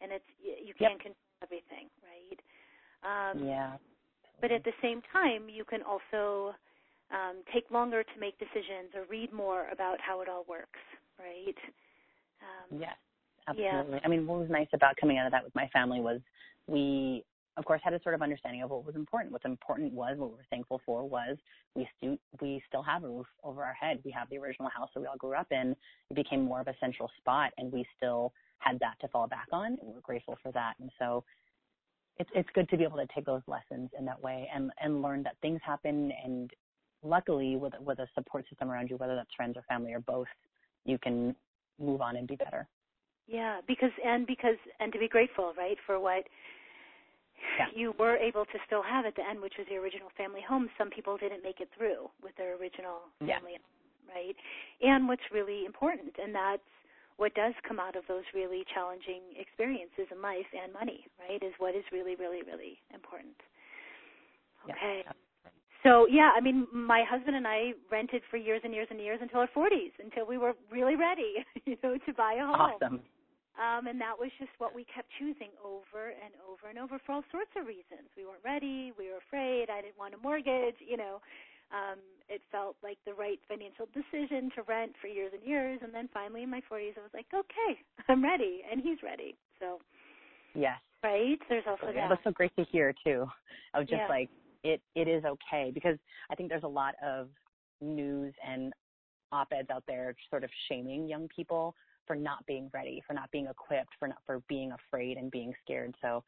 [0.00, 1.14] and it's you can't yep.
[1.14, 2.40] control everything right
[3.06, 3.76] um yeah
[4.40, 6.54] but at the same time, you can also
[7.10, 10.80] um, take longer to make decisions or read more about how it all works,
[11.18, 11.56] right?
[12.42, 12.96] Um, yes,
[13.48, 13.98] absolutely.
[13.98, 14.00] Yeah.
[14.04, 16.20] I mean, what was nice about coming out of that with my family was
[16.66, 17.24] we,
[17.56, 19.32] of course, had a sort of understanding of what was important.
[19.32, 21.36] What's important was what we were thankful for was
[21.74, 24.00] we stu- we still have a roof over our head.
[24.04, 25.76] We have the original house that we all grew up in.
[26.10, 29.46] It became more of a central spot, and we still had that to fall back
[29.52, 30.74] on, and we're grateful for that.
[30.80, 31.24] And so
[32.18, 35.02] it's it's good to be able to take those lessons in that way and and
[35.02, 36.50] learn that things happen and
[37.06, 40.26] luckily with with a support system around you whether that's friends or family or both
[40.84, 41.34] you can
[41.78, 42.66] move on and be better
[43.26, 46.24] Yeah, because and because and to be grateful, right, for what
[47.58, 47.66] yeah.
[47.74, 50.70] you were able to still have at the end, which was the original family home.
[50.78, 53.38] Some people didn't make it through with their original yeah.
[53.38, 53.58] family,
[54.08, 54.36] right?
[54.80, 56.62] And what's really important, and that's
[57.16, 61.52] what does come out of those really challenging experiences in life and money, right, is
[61.58, 63.34] what is really, really, really important.
[64.70, 65.02] Okay.
[65.04, 65.12] Yeah.
[65.86, 69.20] So yeah, I mean, my husband and I rented for years and years and years
[69.22, 72.74] until our 40s, until we were really ready, you know, to buy a home.
[72.74, 73.00] Awesome.
[73.56, 77.12] Um, and that was just what we kept choosing over and over and over for
[77.12, 78.04] all sorts of reasons.
[78.16, 78.92] We weren't ready.
[78.98, 79.70] We were afraid.
[79.70, 80.76] I didn't want a mortgage.
[80.82, 81.22] You know,
[81.72, 81.96] um,
[82.28, 85.80] it felt like the right financial decision to rent for years and years.
[85.82, 87.80] And then finally, in my 40s, I was like, okay,
[88.10, 89.36] I'm ready, and he's ready.
[89.58, 89.78] So,
[90.54, 91.38] yes, right.
[91.48, 92.10] There's also that.
[92.10, 93.24] That's so great to hear too.
[93.72, 94.08] I was just Yeah.
[94.08, 94.28] like,
[94.66, 95.96] it it is okay because
[96.30, 97.28] I think there's a lot of
[97.80, 98.72] news and
[99.32, 101.74] op-eds out there sort of shaming young people
[102.06, 105.52] for not being ready, for not being equipped, for not for being afraid and being
[105.64, 105.94] scared.
[106.00, 106.22] So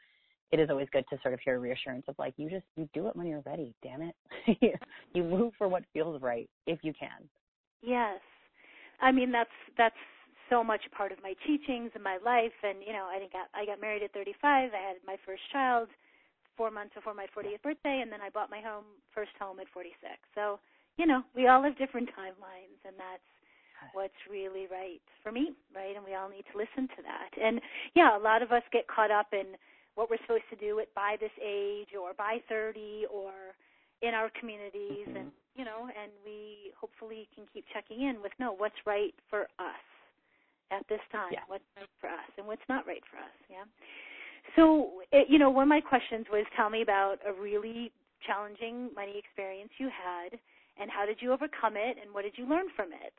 [0.50, 3.08] it is always good to sort of hear reassurance of like you just you do
[3.08, 4.76] it when you're ready, damn it.
[5.14, 7.28] you move for what feels right if you can.
[7.82, 8.20] Yes.
[9.00, 9.94] I mean that's that's
[10.50, 13.66] so much part of my teachings and my life and you know, I got I
[13.66, 14.42] got married at 35.
[14.44, 15.88] I had my first child
[16.58, 18.84] 4 months before my 40th birthday and then I bought my home
[19.14, 19.94] first home at 46.
[20.34, 20.58] So,
[20.98, 23.22] you know, we all have different timelines and that's
[23.94, 25.94] what's really right for me, right?
[25.94, 27.30] And we all need to listen to that.
[27.40, 27.60] And
[27.94, 29.54] yeah, a lot of us get caught up in
[29.94, 33.32] what we're supposed to do at by this age or by 30 or
[34.02, 35.16] in our communities Mhm.
[35.16, 39.48] and you know, and we hopefully can keep checking in with no, what's right for
[39.58, 39.86] us
[40.70, 41.42] at this time, Yeah.
[41.48, 43.64] what's right for us and what's not right for us, yeah.
[44.56, 47.92] So, it, you know, one of my questions was tell me about a really
[48.26, 50.38] challenging money experience you had
[50.80, 53.14] and how did you overcome it and what did you learn from it?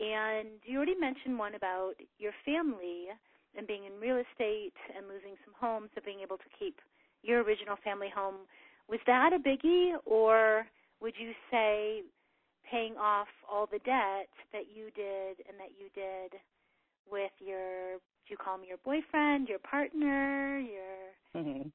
[0.00, 3.12] And you already mentioned one about your family
[3.56, 6.78] and being in real estate and losing some homes, so being able to keep
[7.22, 8.46] your original family home.
[8.88, 10.66] Was that a biggie, or
[11.00, 12.02] would you say
[12.70, 16.38] paying off all the debt that you did and that you did
[17.10, 21.68] with your, do you call him your boyfriend, your partner, your, hmm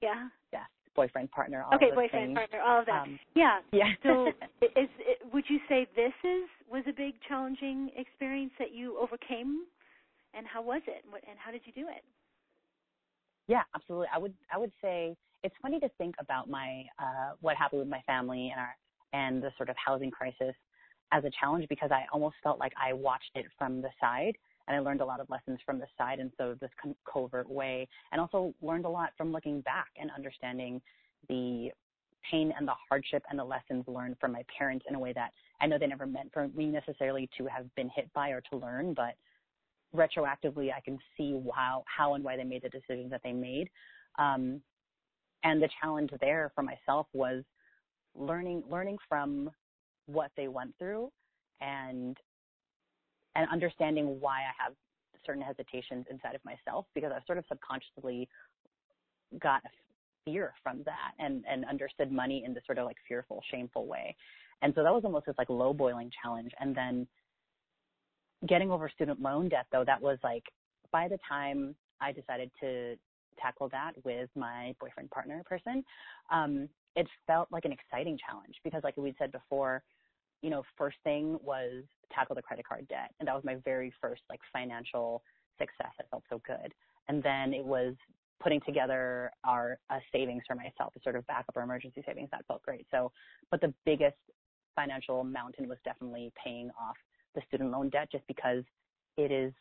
[0.00, 0.28] yeah?
[0.52, 0.62] Yes,
[0.94, 2.34] boyfriend, partner, all okay, of boyfriend, things.
[2.36, 3.02] partner, all of that.
[3.02, 3.58] Um, yeah.
[3.72, 3.92] yeah.
[4.02, 4.28] So,
[4.62, 9.64] is it, would you say this is was a big challenging experience that you overcame,
[10.34, 12.04] and how was it, what, and how did you do it?
[13.48, 14.08] Yeah, absolutely.
[14.14, 17.88] I would I would say it's funny to think about my uh what happened with
[17.88, 18.76] my family and our
[19.14, 20.54] and the sort of housing crisis
[21.12, 24.36] as a challenge because I almost felt like I watched it from the side
[24.68, 26.70] and I learned a lot of lessons from the side and so this
[27.10, 30.80] covert way and also learned a lot from looking back and understanding
[31.28, 31.70] the
[32.30, 35.32] pain and the hardship and the lessons learned from my parents in a way that
[35.60, 38.56] I know they never meant for me necessarily to have been hit by or to
[38.56, 39.14] learn, but
[39.96, 43.70] retroactively I can see how how and why they made the decisions that they made.
[44.18, 44.60] Um,
[45.44, 47.42] and the challenge there for myself was
[48.14, 49.50] learning learning from
[50.06, 51.10] what they went through
[51.60, 52.16] and
[53.38, 54.74] and understanding why I have
[55.24, 58.28] certain hesitations inside of myself because I've sort of subconsciously
[59.40, 59.68] got a
[60.24, 64.14] fear from that and and understood money in this sort of like fearful, shameful way.
[64.60, 66.50] And so that was almost this like low boiling challenge.
[66.58, 67.06] And then
[68.48, 70.44] getting over student loan debt though, that was like
[70.92, 72.96] by the time I decided to
[73.40, 75.84] tackle that with my boyfriend partner person,
[76.32, 79.82] um, it felt like an exciting challenge because like we said before,
[80.42, 83.12] you know, first thing was tackle the credit card debt.
[83.18, 85.22] And that was my very first like financial
[85.58, 85.92] success.
[86.00, 86.72] I felt so good.
[87.08, 87.94] And then it was
[88.40, 92.28] putting together our uh, savings for myself to sort of back up our emergency savings.
[92.30, 92.86] That felt great.
[92.90, 93.10] So,
[93.50, 94.16] but the biggest
[94.76, 96.96] financial mountain was definitely paying off
[97.34, 98.62] the student loan debt just because
[99.16, 99.52] it is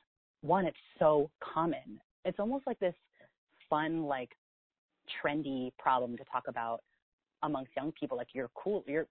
[0.41, 1.99] one, it's so common.
[2.23, 2.93] It's almost like this
[3.69, 4.29] fun, like
[5.23, 6.81] trendy problem to talk about
[7.43, 8.17] amongst young people.
[8.17, 9.07] Like you're cool, you're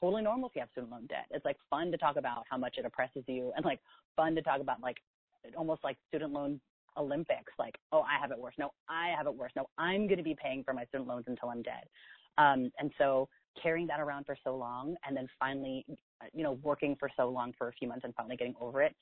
[0.00, 1.26] totally normal if you have student loan debt.
[1.30, 3.80] It's like fun to talk about how much it oppresses you and like
[4.16, 4.98] fun to talk about like
[5.56, 6.60] almost like student loan
[6.96, 8.54] Olympics, like, oh, I have it worse.
[8.58, 9.52] No, I have it worse.
[9.56, 11.84] No, I'm going to be paying for my student loans until I'm dead.
[12.38, 13.28] Um, and so
[13.60, 15.84] carrying that around for so long and then finally,
[16.32, 18.94] you know, working for so long for a few months and finally getting over it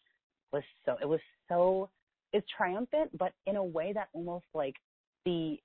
[0.53, 1.89] was so, it was so,
[2.33, 4.75] it's triumphant, but in a way that almost like
[5.25, 5.57] the,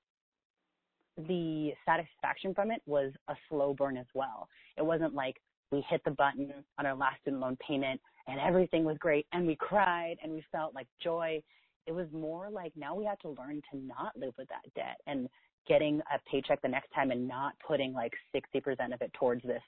[1.27, 4.47] the satisfaction from it was a slow burn as well.
[4.77, 5.35] It wasn't like
[5.71, 9.45] we hit the button on our last student loan payment and everything was great and
[9.45, 11.41] we cried and we felt like joy
[11.85, 14.97] it was more like now we had to learn to not live with that debt
[15.07, 15.27] and
[15.67, 19.61] getting a paycheck the next time and not putting like 60% of it towards this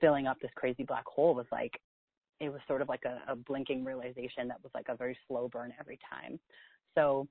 [0.00, 1.80] filling up this crazy black hole was like
[2.40, 5.48] it was sort of like a, a blinking realization that was like a very slow
[5.48, 6.40] burn every time.
[6.96, 7.28] So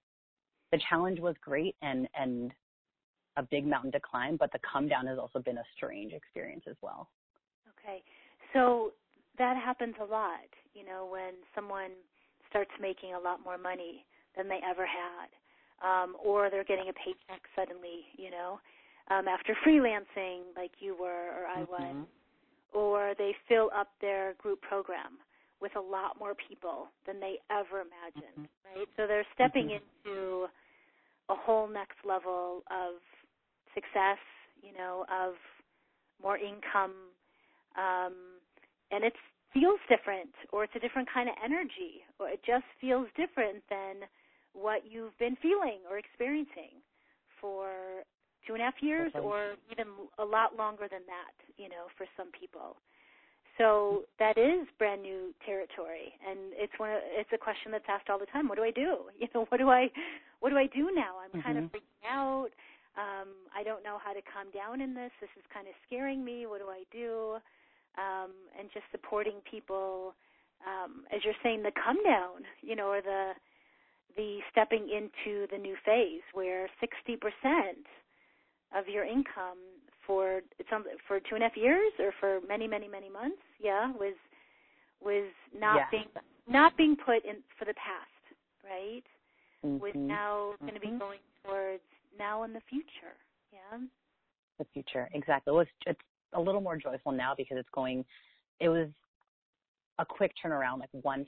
[0.72, 2.54] the challenge was great and and
[3.38, 6.64] a big mountain to climb, but the come down has also been a strange experience
[6.70, 7.08] as well.
[7.80, 8.04] Okay.
[8.54, 8.92] So
[9.38, 11.92] that happens a lot, you know, when someone
[12.50, 14.06] starts making a lot more money
[14.36, 15.30] than they ever had.
[15.82, 18.60] Um, or they're getting a paycheck suddenly, you know,
[19.10, 21.72] um, after freelancing like you were or I mm-hmm.
[21.72, 22.08] was.
[22.74, 25.18] Or they fill up their group program
[25.60, 28.78] with a lot more people than they ever imagined, mm-hmm.
[28.80, 28.88] right?
[28.96, 30.10] So they're stepping mm-hmm.
[30.10, 30.46] into
[31.30, 33.02] a whole next level of
[33.74, 34.20] success,
[34.62, 35.34] you know, of
[36.22, 36.94] more income,
[37.78, 38.14] um,
[38.92, 39.14] and it
[39.54, 44.08] feels different, or it's a different kind of energy, or it just feels different than
[44.54, 46.80] what you've been feeling or experiencing
[47.40, 48.04] for
[48.46, 49.88] two and a half years, or even
[50.20, 52.78] a lot longer than that, you know, for some people.
[53.58, 56.92] So that is brand new territory, and it's one.
[56.92, 58.48] Of, it's a question that's asked all the time.
[58.48, 59.12] What do I do?
[59.20, 59.90] You know, what do I,
[60.40, 61.22] what do I do now?
[61.24, 61.42] I'm mm-hmm.
[61.42, 62.50] kind of freaking out.
[62.98, 65.12] Um, I don't know how to calm down in this.
[65.22, 66.46] This is kind of scaring me.
[66.46, 67.40] What do I do?
[67.98, 70.14] Um, and just supporting people,
[70.68, 73.34] um, as you're saying, the come down, you know, or the
[74.18, 77.16] the stepping into the new phase where 60%
[78.76, 79.58] of your income
[80.06, 83.42] for it's on for two and a half years or for many many many months
[83.60, 84.16] yeah was
[85.02, 86.06] was not being
[86.48, 89.04] not being put in for the past right
[89.66, 89.78] mm-hmm.
[89.78, 90.66] was now mm-hmm.
[90.66, 91.84] going to be going towards
[92.18, 93.16] now in the future
[93.52, 93.80] yeah
[94.60, 96.00] the future exactly well, it's, it's
[96.34, 98.06] a little more joyful now because it's going
[98.60, 98.88] it was
[100.00, 101.28] a quick turnaround like once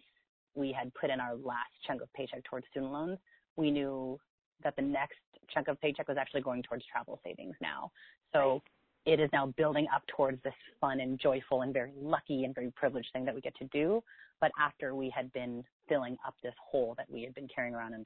[0.55, 3.17] we had put in our last chunk of paycheck towards student loans
[3.55, 4.19] we knew
[4.63, 5.17] that the next
[5.53, 7.91] chunk of paycheck was actually going towards travel savings now.
[8.31, 8.61] So
[9.05, 9.13] right.
[9.13, 12.71] it is now building up towards this fun and joyful and very lucky and very
[12.71, 14.03] privileged thing that we get to do.
[14.41, 17.93] But after we had been filling up this hole that we had been carrying around
[17.93, 18.05] and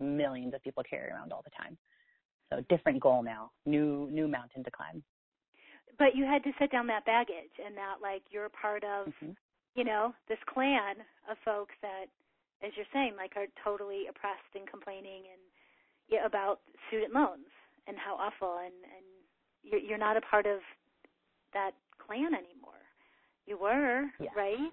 [0.00, 1.76] millions of people carry around all the time.
[2.50, 5.02] So different goal now, new new mountain to climb.
[5.98, 9.32] But you had to set down that baggage and that like you're part of, mm-hmm.
[9.74, 10.96] you know, this clan
[11.30, 12.06] of folks that,
[12.64, 15.42] as you're saying, like are totally oppressed and complaining and
[16.08, 17.50] yeah, about student loans
[17.86, 19.04] and how awful and and
[19.62, 20.60] you're, you're not a part of
[21.52, 22.80] that clan anymore.
[23.46, 24.30] You were, yeah.
[24.36, 24.72] right?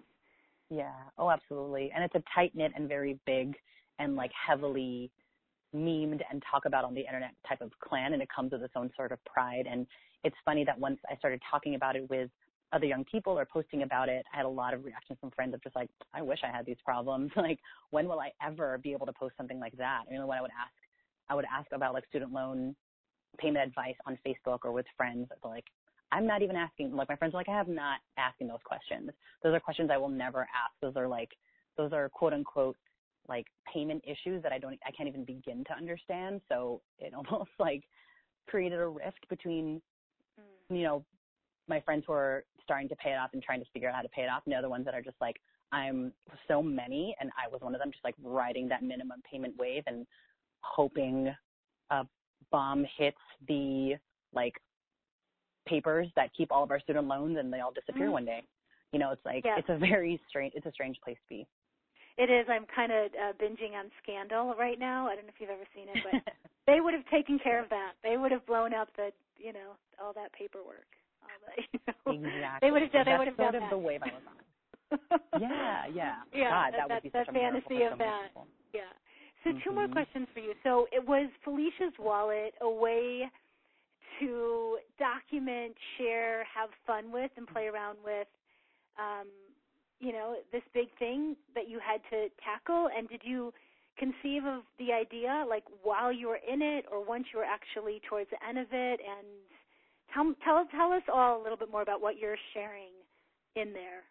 [0.69, 0.93] Yeah.
[1.17, 1.91] Oh, absolutely.
[1.93, 3.55] And it's a tight knit and very big
[3.99, 5.11] and like heavily
[5.75, 8.73] memed and talk about on the internet type of clan, and it comes with its
[8.75, 9.65] own sort of pride.
[9.69, 9.85] And
[10.23, 12.29] it's funny that once I started talking about it with
[12.73, 15.53] other young people or posting about it, I had a lot of reactions from friends
[15.53, 17.31] of just like, I wish I had these problems.
[17.37, 17.59] like,
[17.91, 20.03] when will I ever be able to post something like that?
[20.09, 20.71] You know, when I would ask
[21.29, 22.75] I would ask about like student loan
[23.39, 25.27] payment advice on Facebook or with friends.
[25.43, 25.65] Like,
[26.11, 29.09] I'm not even asking, like my friends are like, I have not asking those questions.
[29.43, 30.73] Those are questions I will never ask.
[30.81, 31.29] Those are like,
[31.77, 32.77] those are quote unquote
[33.27, 36.41] like payment issues that I don't, I can't even begin to understand.
[36.49, 37.83] So it almost like
[38.47, 39.81] created a rift between,
[40.39, 40.77] mm.
[40.77, 41.03] you know,
[41.67, 44.01] my friends who are starting to pay it off and trying to figure out how
[44.01, 45.37] to pay it off and the other ones that are just like,
[45.71, 46.13] I'm
[46.47, 49.83] so many and I was one of them just like riding that minimum payment wave
[49.87, 50.05] and
[50.61, 51.33] hoping
[51.89, 52.05] a
[52.51, 53.17] bomb hits
[53.47, 53.95] the
[54.33, 54.53] like
[55.67, 58.13] papers that keep all of our student loans and they all disappear mm-hmm.
[58.13, 58.43] one day.
[58.91, 59.55] You know, it's like yeah.
[59.57, 61.47] it's a very strange it's a strange place to be.
[62.17, 62.47] It is.
[62.49, 65.07] I'm kind of uh, binging on Scandal right now.
[65.07, 66.33] I don't know if you've ever seen it, but
[66.67, 67.93] they would have taken care of that.
[68.03, 70.87] They would have blown up the, you know, all that paperwork.
[71.21, 71.61] All the,
[72.13, 72.67] you know, exactly.
[72.67, 73.03] They would have done.
[73.05, 73.75] That's they would have sort done of that.
[73.75, 74.45] the wave I was on.
[75.41, 76.15] yeah, yeah.
[76.31, 78.31] Yeah, God, that, that, would be that such a fantasy of that.
[78.73, 78.81] Yeah.
[79.43, 79.59] So mm-hmm.
[79.63, 80.53] two more questions for you.
[80.63, 83.29] So it was Felicia's wallet a way
[84.19, 88.27] to document, share, have fun with, and play around with,
[88.97, 89.27] um,
[89.99, 92.89] you know, this big thing that you had to tackle?
[92.95, 93.53] And did you
[93.97, 98.01] conceive of the idea like while you were in it, or once you were actually
[98.09, 98.99] towards the end of it?
[98.99, 99.27] And
[100.13, 102.91] tell tell tell us all a little bit more about what you're sharing
[103.55, 104.03] in there.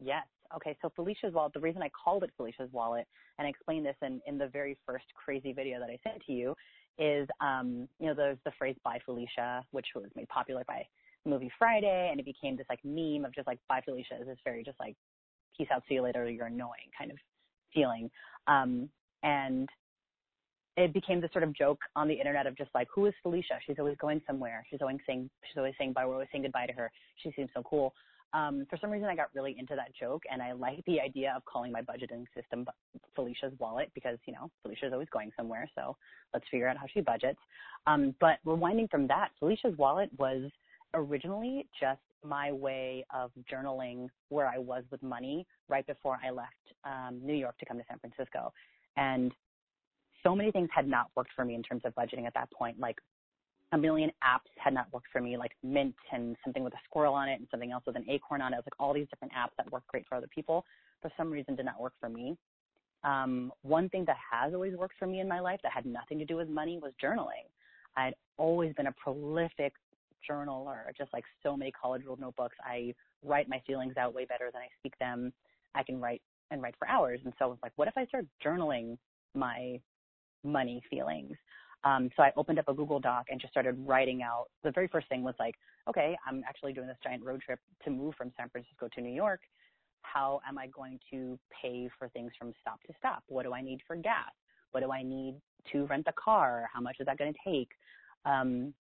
[0.00, 0.24] Yes.
[0.56, 3.06] Okay, so Felicia's wallet, the reason I called it Felicia's wallet,
[3.38, 6.32] and I explained this in, in the very first crazy video that I sent to
[6.32, 6.56] you,
[6.98, 10.84] is, um, you know, there's the phrase bye Felicia," which was made popular by
[11.26, 14.38] movie Friday, and it became this like meme of just like "Bye Felicia" is this
[14.44, 14.96] very just like
[15.56, 17.18] "Peace out, see you later," you're annoying kind of
[17.74, 18.10] feeling,
[18.46, 18.88] um,
[19.22, 19.68] and
[20.76, 23.58] it became this sort of joke on the internet of just like, who is Felicia?
[23.66, 24.64] She's always going somewhere.
[24.70, 26.06] She's always saying, she's always saying bye.
[26.06, 26.90] We're always saying goodbye to her.
[27.22, 27.92] She seems so cool
[28.32, 31.32] um, for some reason I got really into that joke and I like the idea
[31.36, 32.64] of calling my budgeting system
[33.14, 35.68] Felicia's wallet because, you know, Felicia's always going somewhere.
[35.74, 35.96] So
[36.32, 37.40] let's figure out how she budgets.
[37.86, 40.50] Um, but rewinding from that, Felicia's wallet was
[40.94, 46.54] originally just my way of journaling where I was with money right before I left
[46.84, 48.52] um, New York to come to San Francisco.
[48.96, 49.32] And
[50.22, 52.78] so many things had not worked for me in terms of budgeting at that point.
[52.78, 52.98] Like
[53.72, 57.14] a million apps had not worked for me, like Mint and something with a squirrel
[57.14, 58.56] on it and something else with an acorn on it.
[58.56, 60.64] It was like all these different apps that work great for other people.
[61.00, 62.36] For some reason, did not work for me.
[63.04, 66.18] Um, one thing that has always worked for me in my life that had nothing
[66.18, 67.48] to do with money was journaling.
[67.96, 69.72] I'd always been a prolific
[70.28, 72.56] journaler, just like so many college ruled notebooks.
[72.64, 72.94] I
[73.24, 75.32] write my feelings out way better than I speak them.
[75.74, 77.20] I can write and write for hours.
[77.24, 78.98] And so I was like, what if I start journaling
[79.34, 79.80] my
[80.44, 81.36] money feelings?
[81.84, 84.46] Um, so I opened up a Google Doc and just started writing out.
[84.64, 85.54] The very first thing was like,
[85.88, 89.12] okay, I'm actually doing this giant road trip to move from San Francisco to New
[89.12, 89.40] York.
[90.02, 93.22] How am I going to pay for things from stop to stop?
[93.28, 94.32] What do I need for gas?
[94.72, 95.36] What do I need
[95.72, 96.68] to rent the car?
[96.72, 97.68] How much is that going to take?
[98.24, 98.74] Um,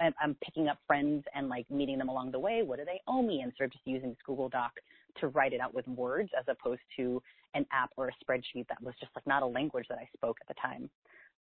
[0.00, 2.62] I'm picking up friends and like meeting them along the way.
[2.62, 3.40] What do they owe me?
[3.40, 4.72] And sort of just using this Google Doc
[5.20, 7.20] to write it out with words as opposed to
[7.54, 10.36] an app or a spreadsheet that was just like not a language that I spoke
[10.40, 10.88] at the time,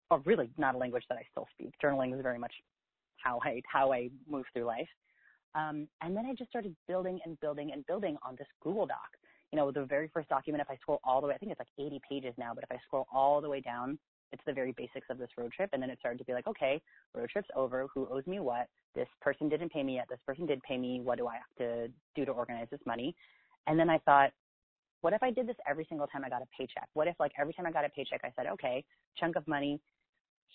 [0.10, 1.74] or really not a language that I still speak.
[1.84, 2.54] Journaling is very much
[3.18, 4.88] how I how I move through life.
[5.56, 9.10] Um, and then I just started building and building and building on this Google Doc.
[9.52, 11.60] You know, the very first document, if I scroll all the way, I think it's
[11.60, 13.98] like 80 pages now, but if I scroll all the way down,
[14.32, 15.70] it's the very basics of this road trip.
[15.74, 16.82] And then it started to be like, okay,
[17.14, 17.88] road trip's over.
[17.94, 18.68] Who owes me what?
[18.94, 20.08] This person didn't pay me yet.
[20.10, 21.02] This person did pay me.
[21.02, 23.16] What do I have to do to organize this money?
[23.68, 24.32] And then I thought,
[25.02, 26.90] what if I did this every single time I got a paycheck?
[26.94, 28.84] What if like every time I got a paycheck, I said, okay,
[29.20, 29.80] chunk of money,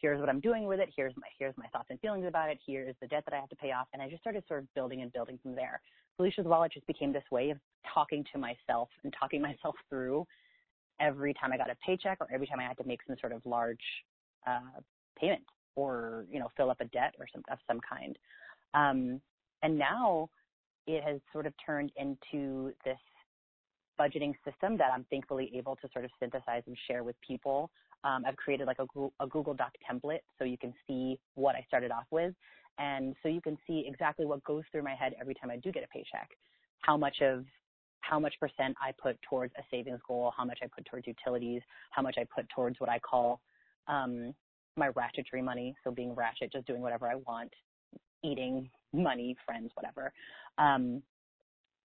[0.01, 0.89] here's what I'm doing with it.
[0.97, 2.59] Here's my here's my thoughts and feelings about it.
[2.66, 3.87] Here's the debt that I have to pay off.
[3.93, 5.81] And I just started sort of building and building from there.
[6.16, 7.59] Felicia's wallet just became this way of
[7.95, 10.27] talking to myself and talking myself through
[11.01, 13.32] every time I got a paycheck or every time I had to make some sort
[13.32, 13.78] of large
[14.46, 14.80] uh,
[15.18, 15.42] payment
[15.76, 18.18] or you know fill up a debt or some of some kind.
[18.74, 19.20] Um,
[19.62, 20.30] and now
[20.86, 22.98] it has sort of turned into this
[23.98, 27.70] budgeting system that I'm thankfully able to sort of synthesize and share with people.
[28.03, 28.86] Um, I've created like a
[29.22, 32.34] a Google Doc template so you can see what I started off with.
[32.78, 35.70] And so you can see exactly what goes through my head every time I do
[35.70, 36.30] get a paycheck.
[36.80, 37.44] How much of
[38.01, 41.62] how much percent I put towards a savings goal, how much I put towards utilities,
[41.90, 43.40] how much I put towards what I call
[43.88, 44.34] um,
[44.76, 45.74] my ratchetry money.
[45.84, 47.53] So being ratchet, just doing whatever I want,
[48.24, 50.12] eating, money, friends, whatever.
[50.59, 51.03] Um,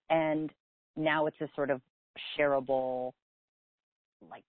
[0.10, 0.52] and
[0.96, 1.82] now it's a sort of
[2.38, 3.12] shareable,
[4.30, 4.44] like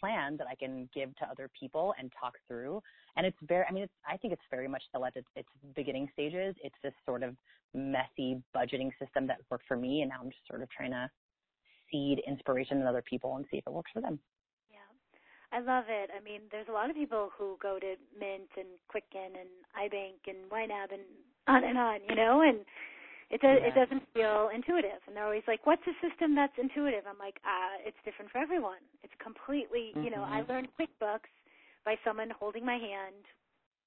[0.00, 2.82] plan that I can give to other people and talk through.
[3.16, 6.08] And it's very, I mean, it's, I think it's very much still at its, beginning
[6.12, 6.54] stages.
[6.62, 7.34] It's this sort of
[7.74, 10.02] messy budgeting system that worked for me.
[10.02, 11.10] And now I'm just sort of trying to
[11.90, 14.18] seed inspiration in other people and see if it works for them.
[14.70, 14.78] Yeah.
[15.52, 16.10] I love it.
[16.16, 20.26] I mean, there's a lot of people who go to Mint and Quicken and iBank
[20.26, 21.02] and YNAB and
[21.48, 22.58] on and on, you know, and
[23.30, 23.68] it does yeah.
[23.68, 27.36] it doesn't feel intuitive and they're always like what's a system that's intuitive i'm like
[27.44, 30.04] uh it's different for everyone it's completely mm-hmm.
[30.04, 30.52] you know i mm-hmm.
[30.52, 31.28] learned quickbooks
[31.84, 33.22] by someone holding my hand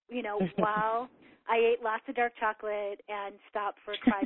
[0.10, 1.10] you know while
[1.50, 4.22] i ate lots of dark chocolate and stopped for cry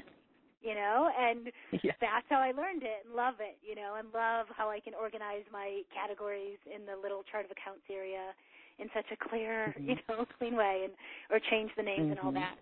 [0.62, 1.48] you know and
[1.84, 1.96] yeah.
[2.02, 4.94] that's how i learned it and love it you know and love how i can
[4.94, 8.36] organize my categories in the little chart of accounts area
[8.80, 9.92] in such a clear mm-hmm.
[9.92, 10.94] you know clean way and
[11.32, 12.12] or change the names mm-hmm.
[12.12, 12.44] and all mm-hmm.
[12.44, 12.60] that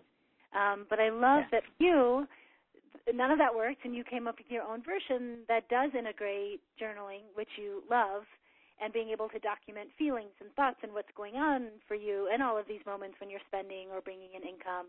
[0.54, 1.58] um, but I love yeah.
[1.58, 2.28] that you
[3.12, 6.60] none of that worked and you came up with your own version that does integrate
[6.80, 8.22] journaling which you love
[8.82, 12.42] and being able to document feelings and thoughts and what's going on for you in
[12.42, 14.86] all of these moments when you're spending or bringing in income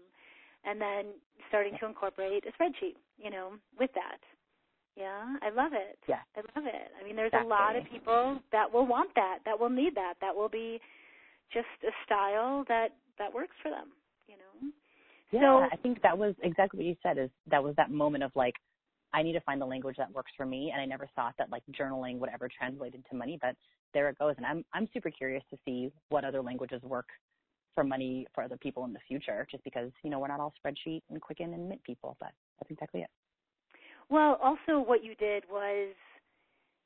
[0.66, 1.14] and then
[1.50, 4.20] starting to incorporate a spreadsheet you know with that.
[4.96, 6.00] Yeah i love it.
[6.08, 6.24] Yeah.
[6.36, 6.92] I love it.
[7.00, 7.48] I mean there's exactly.
[7.48, 10.80] a lot of people that will want that that will need that that will be
[11.54, 12.90] just a style that
[13.20, 13.90] that works for them
[15.36, 17.18] yeah, so, I think that was exactly what you said.
[17.18, 18.56] Is that was that moment of like,
[19.14, 21.50] I need to find the language that works for me, and I never thought that
[21.52, 23.56] like journaling would ever translate into money, but
[23.94, 24.36] there it goes.
[24.38, 27.08] And I'm I'm super curious to see what other languages work
[27.74, 30.54] for money for other people in the future, just because you know we're not all
[30.66, 33.10] spreadsheet and Quicken and Mint people, but that's exactly it.
[34.10, 35.94] Well, also what you did was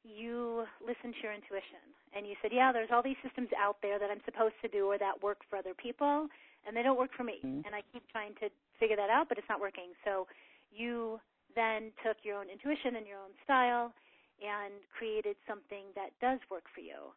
[0.04, 1.84] you listened to your intuition
[2.16, 4.86] and you said, yeah, there's all these systems out there that I'm supposed to do
[4.88, 6.28] or that work for other people
[6.68, 7.40] and they don't work for me.
[7.44, 7.66] Mm-hmm.
[7.66, 8.50] And I keep trying to
[8.80, 9.92] figure that out, but it's not working.
[10.06, 10.28] So
[10.72, 11.20] you
[11.56, 13.94] then took your own intuition and your own style
[14.40, 17.12] and created something that does work for you,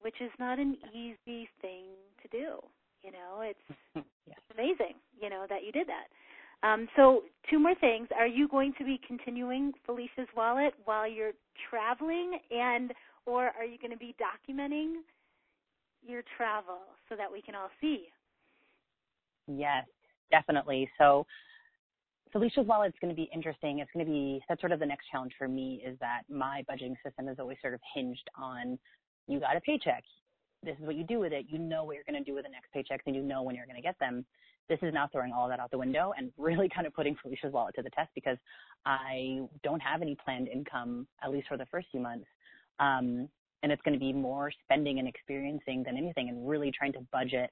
[0.00, 1.84] which is not an easy thing
[2.22, 2.60] to do.
[3.02, 3.66] You know, it's,
[4.26, 4.38] yes.
[4.54, 6.08] amazing, you know, that you did that.
[6.62, 8.06] Um, so, two more things.
[8.16, 11.32] Are you going to be continuing Felicia's Wallet while you're
[11.68, 12.92] traveling, and
[13.26, 15.02] or are you going to be documenting
[16.06, 16.78] your travel
[17.08, 18.06] so that we can all see
[19.46, 19.86] Yes,
[20.30, 20.88] definitely.
[20.98, 21.26] So
[22.32, 23.80] Felicia's wallet's going to be interesting.
[23.80, 26.64] It's going to be that's sort of the next challenge for me is that my
[26.70, 28.78] budgeting system is always sort of hinged on
[29.28, 30.02] you got a paycheck.
[30.64, 31.46] This is what you do with it.
[31.48, 33.54] You know what you're going to do with the next paycheck, and you know when
[33.54, 34.24] you're going to get them.
[34.68, 37.52] This is now throwing all that out the window and really kind of putting Felicia's
[37.52, 38.38] wallet to the test because
[38.86, 42.26] I don't have any planned income, at least for the first few months.
[42.78, 43.28] Um,
[43.62, 47.00] and it's going to be more spending and experiencing than anything and really trying to
[47.12, 47.50] budget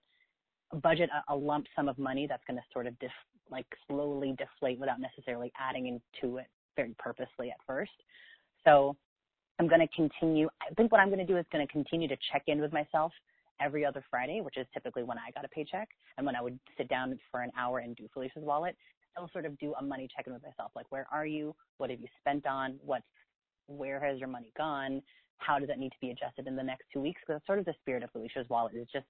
[0.76, 3.10] budget a, a lump sum of money that's going to sort of dif-
[3.50, 6.46] like slowly deflate without necessarily adding into it
[6.76, 7.90] very purposely at first.
[8.64, 8.96] So
[9.58, 10.48] I'm going to continue.
[10.62, 12.72] I think what I'm going to do is going to continue to check in with
[12.72, 13.12] myself
[13.60, 16.58] every other Friday, which is typically when I got a paycheck and when I would
[16.78, 18.76] sit down for an hour and do Felicia's wallet.
[19.18, 21.54] I'll sort of do a money check in with myself, like where are you?
[21.78, 22.78] What have you spent on?
[22.84, 23.04] What's
[23.66, 25.02] where has your money gone?
[25.38, 27.20] How does that need to be adjusted in the next two weeks?
[27.26, 29.06] Because sort of the spirit of Felicia's wallet is just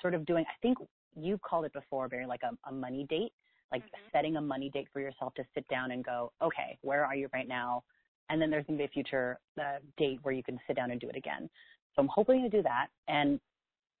[0.00, 0.78] sort of doing, I think
[1.16, 3.32] you called it before, very like a, a money date,
[3.72, 4.08] like mm-hmm.
[4.12, 7.28] setting a money date for yourself to sit down and go, okay, where are you
[7.32, 7.82] right now?
[8.30, 10.90] And then there's going to be a future uh, date where you can sit down
[10.90, 11.48] and do it again.
[11.96, 12.88] So I'm hoping to do that.
[13.08, 13.40] And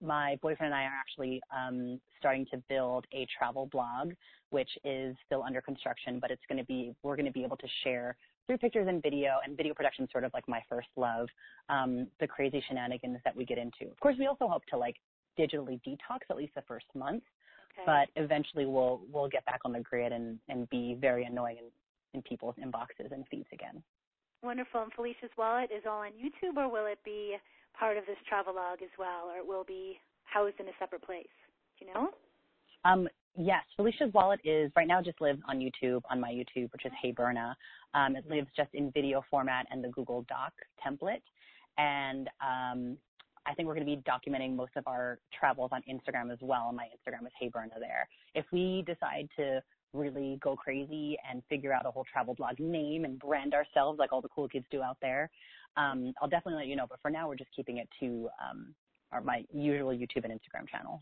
[0.00, 4.12] my boyfriend and I are actually um, starting to build a travel blog,
[4.50, 7.56] which is still under construction, but it's going to be, we're going to be able
[7.56, 8.16] to share
[8.46, 11.28] through pictures and video, and video production sort of like my first love,
[11.68, 13.90] um, the crazy shenanigans that we get into.
[13.90, 14.96] Of course, we also hope to like
[15.38, 17.22] digitally detox at least the first month,
[17.72, 17.84] okay.
[17.86, 22.18] but eventually we'll we'll get back on the grid and and be very annoying in,
[22.18, 23.82] in people's inboxes and feeds again.
[24.42, 24.82] Wonderful.
[24.82, 27.36] And Felicia's wallet is all on YouTube, or will it be
[27.78, 31.02] part of this travel log as well, or it will be housed in a separate
[31.02, 31.26] place?
[31.78, 32.10] Do you know?
[32.84, 36.84] Um, yes, Felicia's wallet is right now just lives on YouTube on my YouTube, which
[36.84, 37.56] is Hey Berna.
[37.94, 40.52] Um, it lives just in video format and the Google Doc
[40.84, 41.22] template,
[41.76, 42.96] and um,
[43.48, 46.72] I think we're going to be documenting most of our travels on Instagram as well.
[46.72, 48.06] My Instagram is Hey Berna there.
[48.34, 49.62] If we decide to
[49.94, 54.12] really go crazy and figure out a whole travel blog name and brand ourselves like
[54.12, 55.30] all the cool kids do out there,
[55.76, 56.86] um, I'll definitely let you know.
[56.88, 58.74] But for now, we're just keeping it to um,
[59.12, 61.00] our, my usual YouTube and Instagram channels.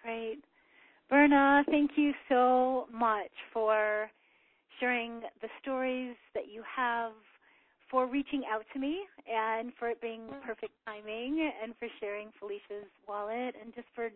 [0.00, 0.44] Great.
[1.10, 4.08] Berna, thank you so much for
[4.80, 7.12] sharing the stories that you have
[7.90, 12.88] for reaching out to me and for it being perfect timing and for sharing Felicia's
[13.06, 14.10] wallet and just for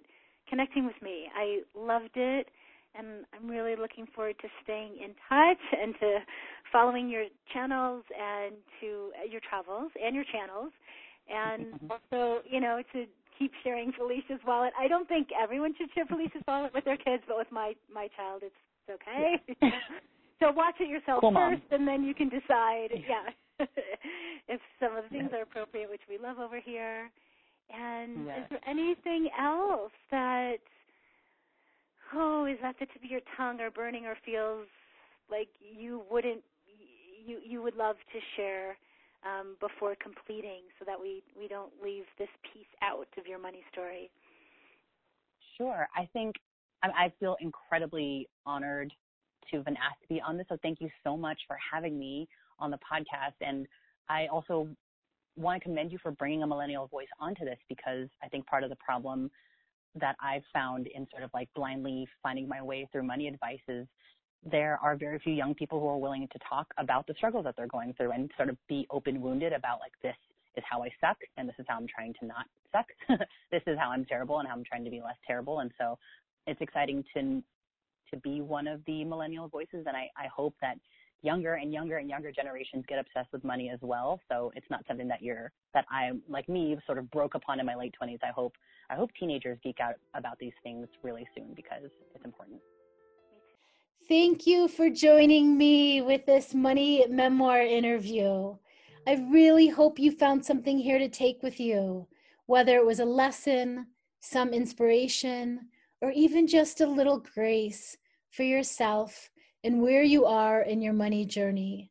[0.48, 1.26] connecting with me.
[1.36, 2.48] I loved it
[2.94, 6.18] and I'm really looking forward to staying in touch and to
[6.72, 10.72] following your channels and to uh, your travels and your channels
[11.28, 13.04] and also, you know, to
[13.38, 14.72] keep sharing Felicia's wallet.
[14.78, 18.08] I don't think everyone should share Felicia's wallet with their kids, but with my my
[18.16, 18.54] child it's
[18.90, 19.36] okay.
[20.40, 22.88] so watch it yourself cool, first and then you can decide.
[22.92, 23.30] Yeah.
[24.48, 27.10] if some of the things are appropriate, which we love over here.
[27.70, 28.38] And yes.
[28.38, 30.56] is there anything else that,
[32.14, 34.66] oh, is that the tip of your tongue or burning or feels
[35.30, 36.42] like you wouldn't,
[37.26, 38.78] you you would love to share
[39.26, 43.62] um, before completing, so that we we don't leave this piece out of your money
[43.70, 44.10] story?
[45.58, 45.86] Sure.
[45.94, 46.36] I think
[46.82, 48.92] I feel incredibly honored
[49.50, 50.46] to have been asked to be on this.
[50.48, 52.28] So thank you so much for having me
[52.58, 53.34] on the podcast.
[53.40, 53.66] And
[54.08, 54.68] I also
[55.36, 58.64] want to commend you for bringing a millennial voice onto this because I think part
[58.64, 59.30] of the problem
[59.94, 63.86] that I've found in sort of like blindly finding my way through money advice is
[64.44, 67.54] there are very few young people who are willing to talk about the struggles that
[67.56, 70.14] they're going through and sort of be open wounded about like this
[70.56, 72.86] is how I suck and this is how I'm trying to not suck.
[73.50, 75.60] this is how I'm terrible and how I'm trying to be less terrible.
[75.60, 75.98] And so
[76.46, 77.42] it's exciting to
[78.10, 80.78] to be one of the millennial voices and I, I hope that
[81.22, 84.20] younger and younger and younger generations get obsessed with money as well.
[84.30, 87.66] So it's not something that you're that I'm like me sort of broke upon in
[87.66, 88.18] my late 20s.
[88.22, 88.54] I hope
[88.90, 92.60] I hope teenagers geek out about these things really soon because it's important.
[94.08, 98.56] Thank you for joining me with this money memoir interview.
[99.06, 102.06] I really hope you found something here to take with you,
[102.46, 103.86] whether it was a lesson,
[104.20, 105.68] some inspiration,
[106.00, 107.96] or even just a little grace
[108.30, 109.30] for yourself
[109.64, 111.90] and where you are in your money journey.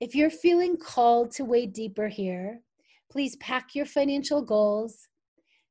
[0.00, 2.60] If you're feeling called to wade deeper here,
[3.10, 5.08] please pack your financial goals,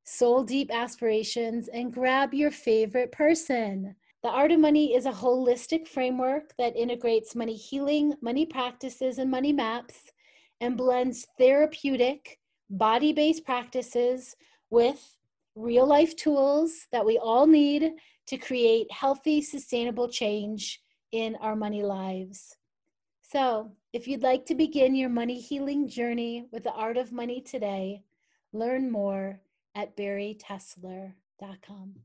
[0.04, 3.96] soul deep aspirations, and grab your favorite person.
[4.22, 9.32] The Art of Money is a holistic framework that integrates money healing, money practices, and
[9.32, 10.12] money maps
[10.62, 12.38] and blends therapeutic,
[12.70, 14.36] body based practices
[14.70, 15.16] with
[15.56, 17.94] real life tools that we all need
[18.28, 20.82] to create healthy, sustainable change
[21.12, 22.58] in our money lives.
[23.22, 27.42] So, if you'd like to begin your money healing journey with the art of money
[27.42, 28.04] today,
[28.54, 29.42] learn more
[29.76, 31.96] at baritessler.com.